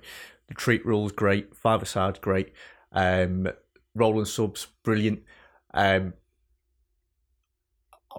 [0.48, 1.56] The treat rules great.
[1.56, 2.52] Five aside great.
[2.92, 3.48] Um,
[3.94, 5.22] rolling subs brilliant.
[5.72, 6.14] Um,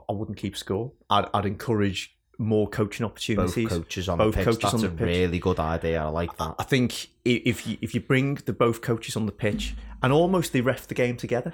[0.10, 0.92] I wouldn't keep score.
[1.10, 3.70] I'd, I'd encourage more coaching opportunities.
[3.70, 4.46] Both coaches on Both the pitch.
[4.46, 5.08] coaches That's on the a pitch.
[5.08, 6.02] really good idea.
[6.04, 6.56] I like that.
[6.60, 9.74] I think if you if you bring the both coaches on the pitch
[10.04, 11.54] and almost they ref the game together,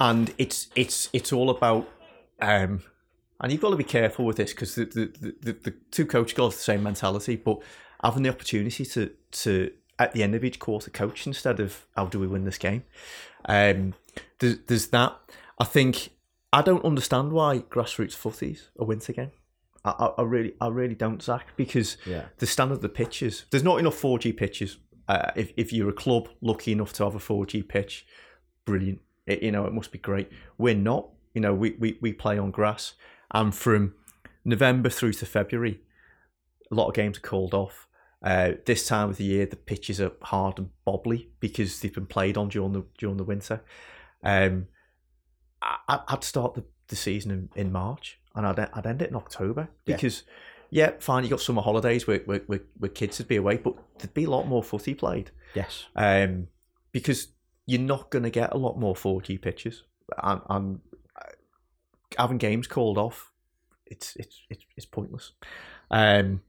[0.00, 1.88] and it's it's it's all about,
[2.40, 2.82] um,
[3.40, 6.06] and you've got to be careful with this because the the, the, the the two
[6.06, 7.58] coaches got the same mentality, but
[8.02, 12.06] having the opportunity to to at the end of each quarter coach instead of how
[12.06, 12.84] do we win this game,
[13.46, 13.94] um,
[14.38, 15.16] there's, there's that.
[15.58, 16.10] I think
[16.52, 19.30] I don't understand why grassroots footies are winter game.
[19.84, 22.26] I, I, I really, I really don't, Zach, because Yeah.
[22.38, 24.78] the standard of the pitches, there's not enough 4G pitches.
[25.08, 28.04] Uh, if, if you're a club lucky enough to have a 4G pitch,
[28.64, 29.00] brilliant.
[29.26, 30.30] It, you know, it must be great.
[30.58, 31.08] We're not.
[31.34, 32.94] You know, we, we, we play on grass,
[33.32, 33.94] and from
[34.44, 35.80] November through to February,
[36.70, 37.86] a lot of games are called off.
[38.26, 42.06] Uh, this time of the year, the pitches are hard and bobbly because they've been
[42.06, 43.62] played on during the during the winter.
[44.24, 44.66] Um,
[45.62, 49.16] I, I'd start the, the season in, in March and I'd, I'd end it in
[49.16, 50.24] October because,
[50.70, 53.74] yeah, fine, you got summer holidays where, where, where, where kids would be away, but
[53.98, 55.86] there'd be a lot more footy played Yes.
[55.94, 56.48] um,
[56.92, 57.28] because
[57.66, 59.84] you're not going to get a lot more 4G pitches.
[60.22, 60.80] And, and
[62.18, 63.32] having games called off,
[63.86, 65.32] it's it's it's, it's pointless.
[65.90, 66.42] Um,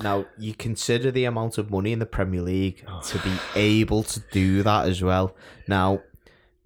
[0.00, 4.20] Now you consider the amount of money in the Premier League to be able to
[4.30, 5.34] do that as well.
[5.66, 6.02] Now,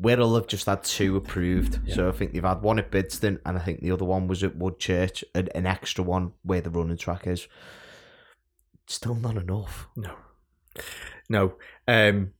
[0.01, 3.57] Wirral have just had two approved, so I think they've had one at Bidston, and
[3.57, 6.97] I think the other one was at Woodchurch, an, an extra one where the running
[6.97, 7.47] track is.
[8.87, 9.87] Still not enough.
[9.97, 10.17] No,
[11.29, 11.55] no.
[11.87, 12.33] Um,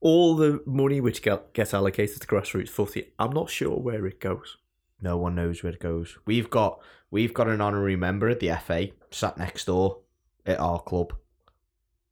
[0.00, 4.18] all the money which get, gets allocated to grassroots footy, I'm not sure where it
[4.18, 4.56] goes.
[5.02, 6.18] No one knows where it goes.
[6.26, 6.80] We've got
[7.10, 10.00] we've got an honorary member at the FA sat next door
[10.46, 11.14] at our club.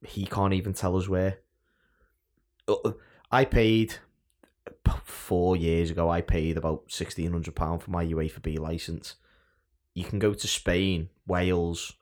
[0.05, 1.39] He can't even tell us where.
[3.31, 3.95] I paid
[5.03, 6.09] four years ago.
[6.09, 9.15] I paid about sixteen hundred pound for my UEFA B license.
[9.93, 11.93] You can go to Spain, Wales,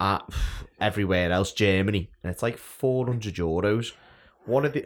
[0.00, 0.20] uh,
[0.80, 3.92] everywhere else, Germany, and it's like four hundred euros.
[4.44, 4.84] What are they?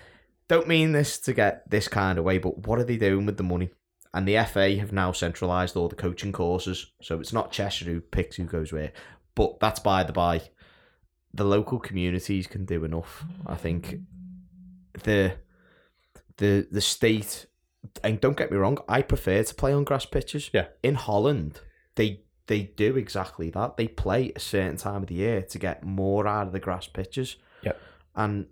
[0.48, 3.36] Don't mean this to get this kind of way, but what are they doing with
[3.36, 3.70] the money?
[4.14, 8.00] And the FA have now centralised all the coaching courses, so it's not Cheshire who
[8.00, 8.92] picks who goes where.
[9.34, 10.42] But that's by the by.
[11.34, 13.24] The local communities can do enough.
[13.46, 14.00] I think
[15.04, 15.34] the
[16.38, 17.46] the the state
[18.02, 20.50] and don't get me wrong, I prefer to play on grass pitches.
[20.52, 20.66] Yeah.
[20.82, 21.60] In Holland,
[21.94, 23.76] they they do exactly that.
[23.76, 26.86] They play a certain time of the year to get more out of the grass
[26.86, 27.36] pitches.
[27.62, 27.80] Yep.
[28.14, 28.46] And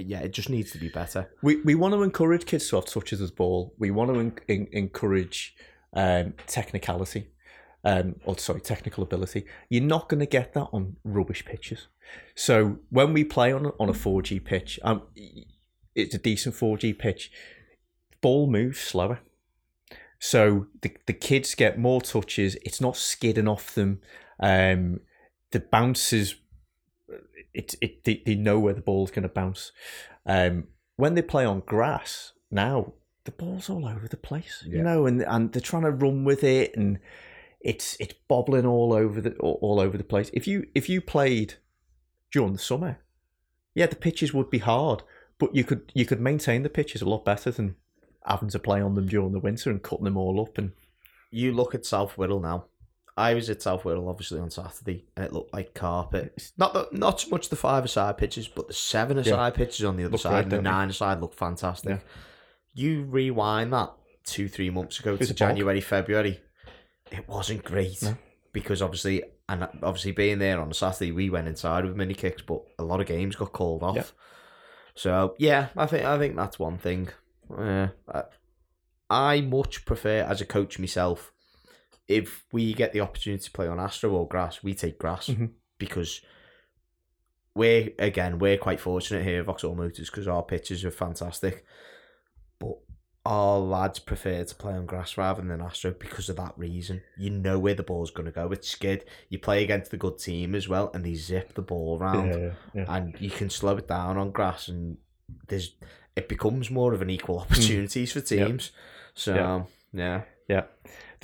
[0.00, 1.30] yeah, it just needs to be better.
[1.42, 3.74] We we want to encourage kids to have touches the ball.
[3.78, 5.54] We want to en- en- encourage
[5.92, 7.28] um, technicality,
[7.84, 9.46] um, or sorry, technical ability.
[9.68, 11.88] You're not going to get that on rubbish pitches.
[12.34, 15.02] So when we play on on a 4G pitch, um,
[15.94, 17.30] it's a decent 4G pitch.
[18.20, 19.20] Ball moves slower,
[20.18, 22.56] so the the kids get more touches.
[22.62, 24.00] It's not skidding off them.
[24.40, 25.00] Um,
[25.50, 26.34] the bounces
[27.54, 29.72] it, it they, they know where the ball's going to bounce.
[30.26, 32.92] Um, when they play on grass now,
[33.24, 36.44] the ball's all over the place, you know, and and they're trying to run with
[36.44, 36.98] it, and
[37.60, 40.30] it's it's bobbling all over the all, all over the place.
[40.34, 41.54] If you if you played
[42.30, 42.98] during the summer,
[43.74, 45.02] yeah, the pitches would be hard,
[45.38, 47.76] but you could you could maintain the pitches a lot better than
[48.26, 50.72] having to play on them during the winter and cutting them all up and
[51.30, 52.66] You look at South Whittle now.
[53.16, 56.52] I was at South Whittle obviously on Saturday, and it looked like carpet.
[56.56, 60.12] Not the, not so much the five-a-side pitches, but the seven-a-side pitches on the other
[60.12, 61.90] Look side, and the nine-a-side looked fantastic.
[61.90, 61.98] Yeah.
[62.72, 63.92] You rewind that
[64.24, 65.34] two, three months ago to.
[65.34, 66.40] January, February,
[67.12, 68.16] it wasn't great No.
[68.52, 72.42] because obviously, and obviously being there on a Saturday, we went inside with mini kicks,
[72.42, 73.94] but a lot of games got called off.
[73.96, 74.02] Yeah.
[74.96, 77.10] So yeah, I think I think that's one thing.
[77.54, 78.22] Uh, I,
[79.10, 81.32] I much prefer as a coach myself
[82.08, 85.50] if we get the opportunity to play on Astro or grass, we take grass Mhm.
[85.78, 86.20] because
[87.54, 91.64] we're again we're quite fortunate here at Vauxhall Motors because our pitches are fantastic,
[92.58, 92.76] but
[93.26, 97.00] our lads prefer to play on grass rather than Astro because of that reason.
[97.16, 98.50] You know where the ball's going to go.
[98.52, 99.04] It's skid.
[99.30, 102.50] You play against the good team as well, and they zip the ball around yeah,
[102.74, 102.84] yeah.
[102.96, 104.98] and you can slow it down on grass and
[105.48, 105.74] there's
[106.16, 108.72] it becomes more of an equal opportunities for teams.
[109.14, 109.62] So Yeah.
[109.92, 110.22] yeah.
[110.48, 110.64] Yeah.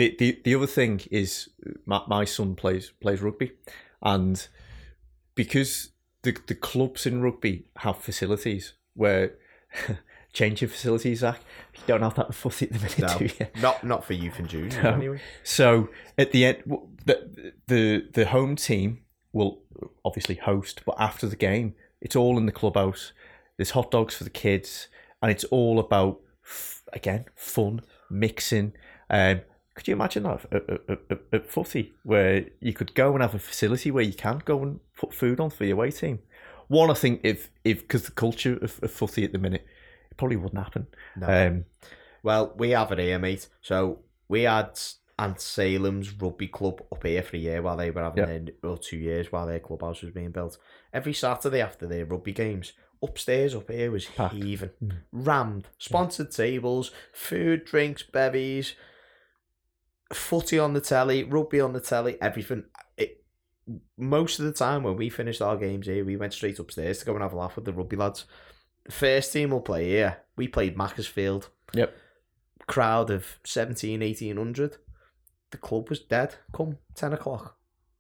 [0.01, 1.51] The the the other thing is
[1.85, 3.53] my, my son plays plays rugby,
[4.01, 4.49] and
[5.35, 5.91] because
[6.23, 9.35] the the clubs in rugby have facilities where
[10.33, 11.41] changing facilities, Zach,
[11.75, 13.47] you don't have that footy at the minute, No, do you?
[13.61, 14.95] not not for youth and juniors No.
[14.95, 15.21] anyway.
[15.45, 16.63] So at the end,
[17.05, 19.01] the the the home team
[19.35, 19.61] will
[20.03, 23.13] obviously host, but after the game, it's all in the clubhouse.
[23.59, 24.89] There's hot dogs for the kids,
[25.21, 26.21] and it's all about
[26.95, 28.73] again fun mixing.
[29.11, 29.43] Um,
[29.75, 33.35] could you imagine that at, at, at, at footy, where you could go and have
[33.35, 36.19] a facility where you can go and put food on for your away team?
[36.69, 39.67] One, I think if if because the culture of, of footy at the minute,
[40.11, 40.87] it probably wouldn't happen.
[41.17, 41.27] No.
[41.27, 41.65] Um,
[42.23, 43.49] Well, we have it here, mate.
[43.63, 44.79] So we had
[45.19, 48.39] Anselmians rugby club up here for a year while they were having Yeah.
[48.63, 50.59] their, or two years while their clubhouse was being built.
[50.93, 52.73] Every Saturday after their rugby games,
[53.03, 54.35] upstairs up here was Packed.
[54.35, 54.97] heaving, Mm.
[55.13, 58.75] rammed, sponsored tables, food, drinks, bevies,
[60.13, 62.65] footy on the telly, rugby on the telly, everything.
[62.97, 63.25] It,
[63.97, 67.05] most of the time when we finished our games here, we went straight upstairs to
[67.07, 68.25] go and have a laugh with the rugby lads.
[68.85, 70.19] The first team will play here.
[70.37, 71.95] We played Macclesfield yep.
[72.67, 74.77] crowd of 17, 1800.
[75.51, 77.57] The club was dead come 10 o'clock.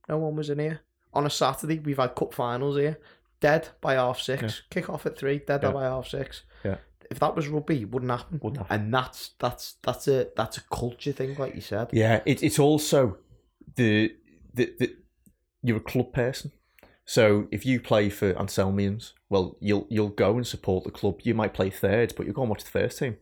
[0.09, 0.81] No one was in here.
[1.12, 2.99] On a Saturday, we've had cup finals here.
[3.41, 4.43] Dead by half six.
[4.43, 4.51] Yeah.
[4.70, 5.39] Kick off at three.
[5.39, 5.73] Dead Yeah.
[5.73, 6.43] by half six.
[7.11, 8.41] If that was rugby, it wouldn't happen.
[8.43, 8.82] Wouldn't happen.
[8.82, 11.89] And that's that's that's a that's a culture thing, like you said.
[11.93, 13.19] Yeah, it, it's also
[13.74, 14.15] the,
[14.55, 14.97] the the
[15.62, 16.53] you're a club person.
[17.05, 21.20] So if you play for Anselmians, well, you'll you'll go and support the club.
[21.24, 23.16] You might play third, but you'll go and watch the first team.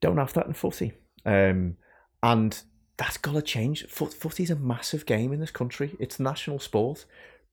[0.00, 0.92] Don't have that in footy,
[1.24, 1.76] um,
[2.24, 2.60] and
[2.96, 3.86] that's got to change.
[3.86, 5.94] Foot, footy's a massive game in this country.
[6.00, 7.04] It's national sport,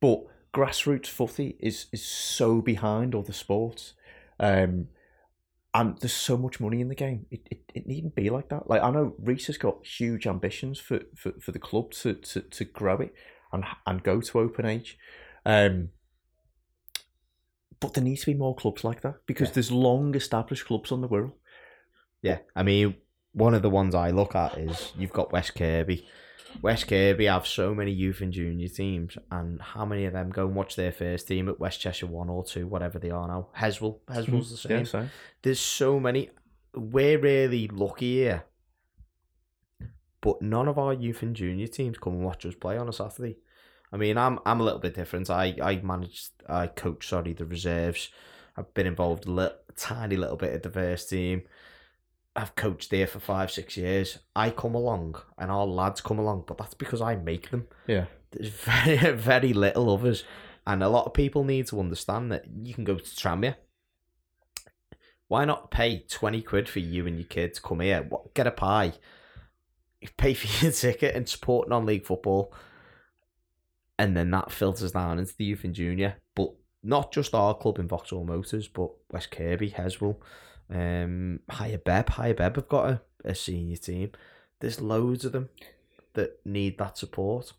[0.01, 3.93] but grassroots footy is is so behind other sports.
[4.39, 4.87] Um,
[5.73, 7.25] and there's so much money in the game.
[7.29, 8.69] It, it, it needn't be like that.
[8.69, 12.41] Like I know Reese has got huge ambitions for, for, for the club to, to,
[12.41, 13.13] to grow it
[13.51, 14.97] and and go to open age.
[15.45, 15.89] Um,
[17.79, 19.53] but there needs to be more clubs like that because Yeah.
[19.53, 21.33] there's long established clubs on the Wirral.
[22.21, 22.95] Yeah, I mean,
[23.31, 26.05] one of the ones I look at is you've got West Kirby.
[26.61, 30.45] West Kirby have so many youth and junior teams, and how many of them go
[30.45, 33.47] and watch their first team at West Cheshire one or two, whatever they are now?
[33.57, 35.01] Heswall, Heswall's hmm, the same.
[35.01, 35.07] Yeah,
[35.41, 36.29] There's so many.
[36.73, 38.43] We're really lucky here,
[40.21, 42.93] but none of our youth and junior teams come and watch us play on a
[42.93, 43.37] Saturday.
[43.91, 45.29] I mean, I'm I'm a little bit different.
[45.29, 48.09] I I manage, I coach, sorry, the reserves.
[48.57, 51.43] I've been involved a little, tiny little bit at the first team.
[52.39, 54.19] I've coached there for five, six years.
[54.35, 57.67] I come along and our lads come along, but that's because I make them.
[57.85, 60.23] yeah, There's very, very little others.
[60.65, 63.55] And a lot of people need to understand that you can go to Tranmere.
[65.27, 67.59] Why not pay 20 quid for you and your kids?
[67.59, 68.93] To come here, what, get a pie,
[70.17, 72.53] pay for your ticket and support non league football.
[73.97, 76.15] And then that filters down into the youth and junior.
[76.35, 80.17] But not just our club in Vauxhall Motors, but West Kirby, Heswall,
[80.69, 82.09] um, Higher Beb.
[82.09, 84.11] Higher Beb have got a, a senior team.
[84.59, 85.49] There's loads of them
[86.13, 87.53] that need that support.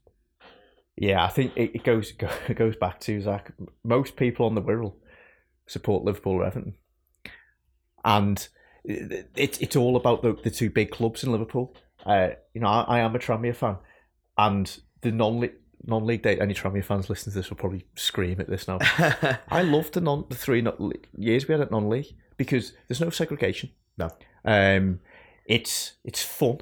[0.96, 1.24] yeah.
[1.24, 2.12] I think it, it goes
[2.48, 3.52] it goes back to Zach.
[3.84, 4.94] Most people on the Wirral
[5.66, 6.74] support Liverpool or Everton,
[8.04, 8.48] and
[8.84, 11.74] it, it, it's all about the, the two big clubs in Liverpool.
[12.04, 13.76] Uh, you know, I, I am a Tranmere fan,
[14.38, 15.48] and the non
[15.84, 16.38] non league day.
[16.38, 18.78] Any Tranmere fans listening to this will probably scream at this now.
[19.48, 20.64] I loved the non the three
[21.16, 23.68] years we had at non league because there's no segregation.
[23.98, 24.08] No.
[24.46, 25.00] Um,
[25.44, 26.60] it's it's fun.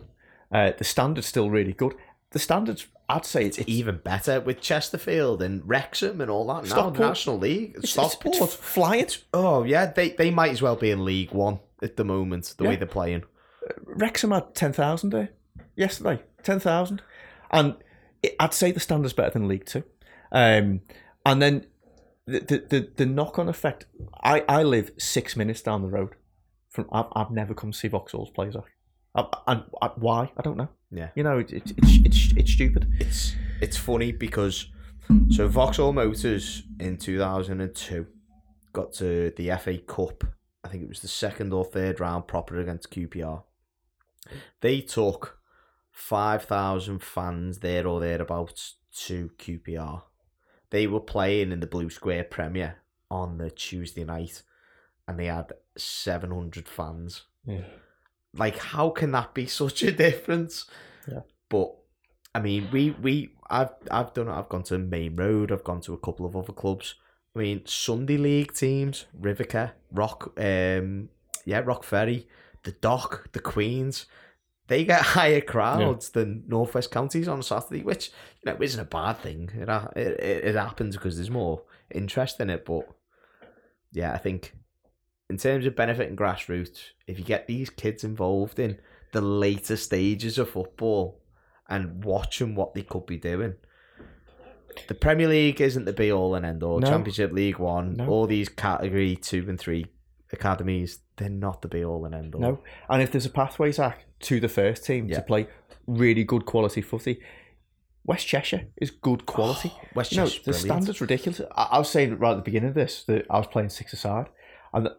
[0.50, 1.94] Uh, the standard's still really good.
[2.32, 6.54] The standards, I'd say, it's, it's even better with Chesterfield and Wrexham and all that.
[6.54, 6.98] Now the Stockport.
[6.98, 8.36] National League, it's, it's, Stockport.
[8.40, 9.06] it's flying.
[9.32, 12.54] oh yeah, they they might as well be in League One at the moment.
[12.58, 13.22] The way they're playing.
[13.84, 15.28] Wrexham had ten thousand there
[15.76, 16.20] yesterday.
[16.42, 17.02] Ten thousand,
[17.52, 17.76] and
[18.24, 19.84] it, I'd say the standard's better than League Two.
[20.32, 20.80] Um,
[21.24, 21.66] and then
[22.28, 23.86] the the the, knock on effect.
[24.22, 26.10] I, I live six minutes down the road
[26.68, 26.88] from.
[26.92, 28.64] I've, I've never come to see Vauxhall's play, Zach.
[29.14, 30.30] I, and I, why?
[30.36, 30.68] I don't know.
[30.90, 31.08] Yeah.
[31.14, 32.92] You know, it, it, it's it's it's stupid.
[33.00, 34.70] It's it's funny because
[35.30, 38.06] so Vauxhall Motors in two thousand and two
[38.72, 40.24] got to the FA Cup.
[40.62, 43.42] I think it was the second or third round proper against QPR.
[44.60, 45.38] They took
[45.90, 48.76] five thousand fans there or thereabouts
[49.06, 50.02] to QPR.
[50.70, 52.78] They were playing in the Blue Square Premier
[53.10, 54.42] on the Tuesday night,
[55.06, 57.22] and they had seven hundred fans.
[57.46, 57.64] Yeah.
[58.34, 60.66] Like, how can that be such a difference?
[61.10, 61.20] Yeah.
[61.48, 61.74] But
[62.34, 64.32] I mean, we we I've I've done it.
[64.32, 65.50] I've gone to Main Road.
[65.50, 66.94] I've gone to a couple of other clubs.
[67.34, 71.08] I mean, Sunday League teams, Rivercare, Rock, um,
[71.44, 72.26] yeah, Rock Ferry,
[72.64, 74.06] the Dock, the Queens,
[74.68, 78.10] they get higher crowds than Northwest counties on Saturday, which
[78.42, 79.50] you know isn't a bad thing.
[79.54, 82.86] It it, it, it happens because there's more interest in it, but
[83.92, 84.54] yeah, I think
[85.30, 88.78] in terms of benefiting grassroots, if you get these kids involved in
[89.12, 91.20] the later stages of football
[91.68, 93.54] and watching what they could be doing.
[94.86, 96.78] The Premier League isn't the be all and end all.
[96.78, 96.88] No.
[96.88, 98.06] Championship League One, No.
[98.06, 99.86] all these category two and three
[100.32, 102.40] academies, they're not the be all and end all.
[102.40, 105.16] No, and if there's a pathway, Zach, to the first team Yeah.
[105.16, 105.48] to play
[105.86, 107.20] really good quality footy,
[108.04, 109.72] West Cheshire is good quality.
[109.94, 110.64] West you know, the brilliant.
[110.66, 111.40] standard's ridiculous.
[111.56, 113.92] I, I was saying right at the beginning of this that I was playing six
[113.92, 114.28] aside,
[114.72, 114.98] and that,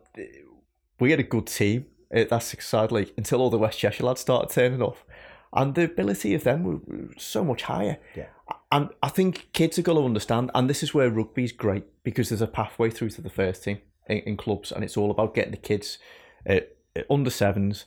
[1.00, 4.04] we had a good team at that six aside league until all the West Cheshire
[4.04, 5.06] lads started turning off,
[5.54, 7.98] and the ability of them were were so much higher.
[8.16, 8.28] Yeah.
[8.72, 12.30] And I think kids are going to understand, and this is where rugby's great because
[12.30, 13.80] there's a pathway through to the first team
[14.10, 15.98] in, in clubs, and it's all about getting the kids
[16.46, 17.86] at, at under sevens,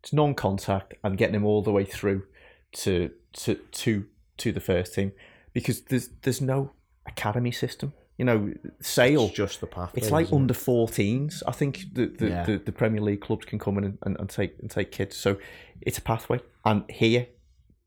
[0.00, 2.24] it's non-contact, and getting them all the way through
[2.72, 4.06] to to to
[4.36, 5.12] to the first team
[5.52, 6.72] because there's there's no
[7.06, 7.92] academy system.
[8.16, 9.26] You know, Sale.
[9.26, 10.00] It's just the pathway.
[10.00, 10.32] It's like it?
[10.34, 11.42] under 14s.
[11.48, 12.44] I think the the, Yeah.
[12.44, 15.16] the, the Premier League clubs can come in and, and, and take and take kids.
[15.16, 15.36] So
[15.80, 16.38] it's a pathway.
[16.64, 17.26] And here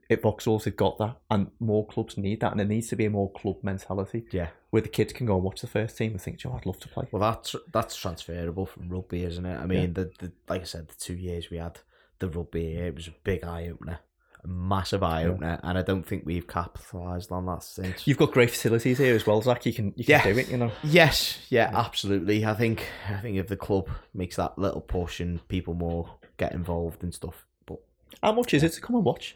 [0.10, 3.06] at Vauxhall, they've got that, and more clubs need that, and there needs to be
[3.06, 4.50] a more club mentality Yeah.
[4.70, 6.80] where the kids can go and watch the first team and think, "Joe, I'd love
[6.80, 9.58] to play." Well, that's that's transferable from rugby, isn't it?
[9.58, 11.80] I mean, the, the like I said, the two years we had
[12.20, 14.00] the rugby it was a big eye opener,
[14.44, 18.08] a massive eye opener, and I don't think we've capitalised on that since.
[18.08, 19.66] You've got great facilities here as well, Zach.
[19.66, 20.24] You can you can Yeah.
[20.34, 20.50] do it.
[20.50, 22.46] You know, Yes, yeah, absolutely.
[22.46, 26.54] I think I think if the club makes that little push and people more get
[26.54, 27.80] involved and stuff, but
[28.24, 29.36] how much is it to come and watch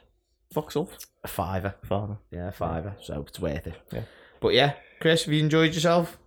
[0.54, 0.90] Vauxhall?
[1.24, 2.18] a fiver, Fiver.
[2.32, 3.76] yeah, a fiver, so it's worth it.
[3.92, 4.04] Yeah.
[4.40, 6.18] But yeah, Chris, have you enjoyed yourself?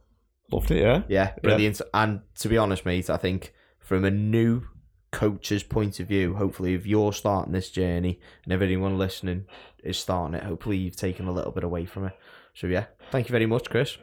[0.52, 0.82] loved it.
[0.82, 1.80] Yeah, Yeah, brilliant.
[1.92, 4.62] And to be honest, mate, I think from a new
[5.10, 9.46] coach's point of view, hopefully, if you're starting this journey and if anyone listening
[9.82, 12.12] is starting it, hopefully you've taken a little bit away from it.
[12.55, 13.98] So yeah, thank you very much, Chris.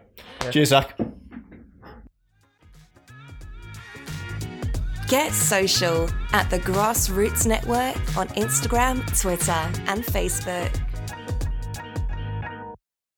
[0.52, 0.98] Cheers, Zach.
[5.12, 9.52] Get social at the Grassroots Network on Instagram, Twitter,
[9.92, 10.74] and Facebook.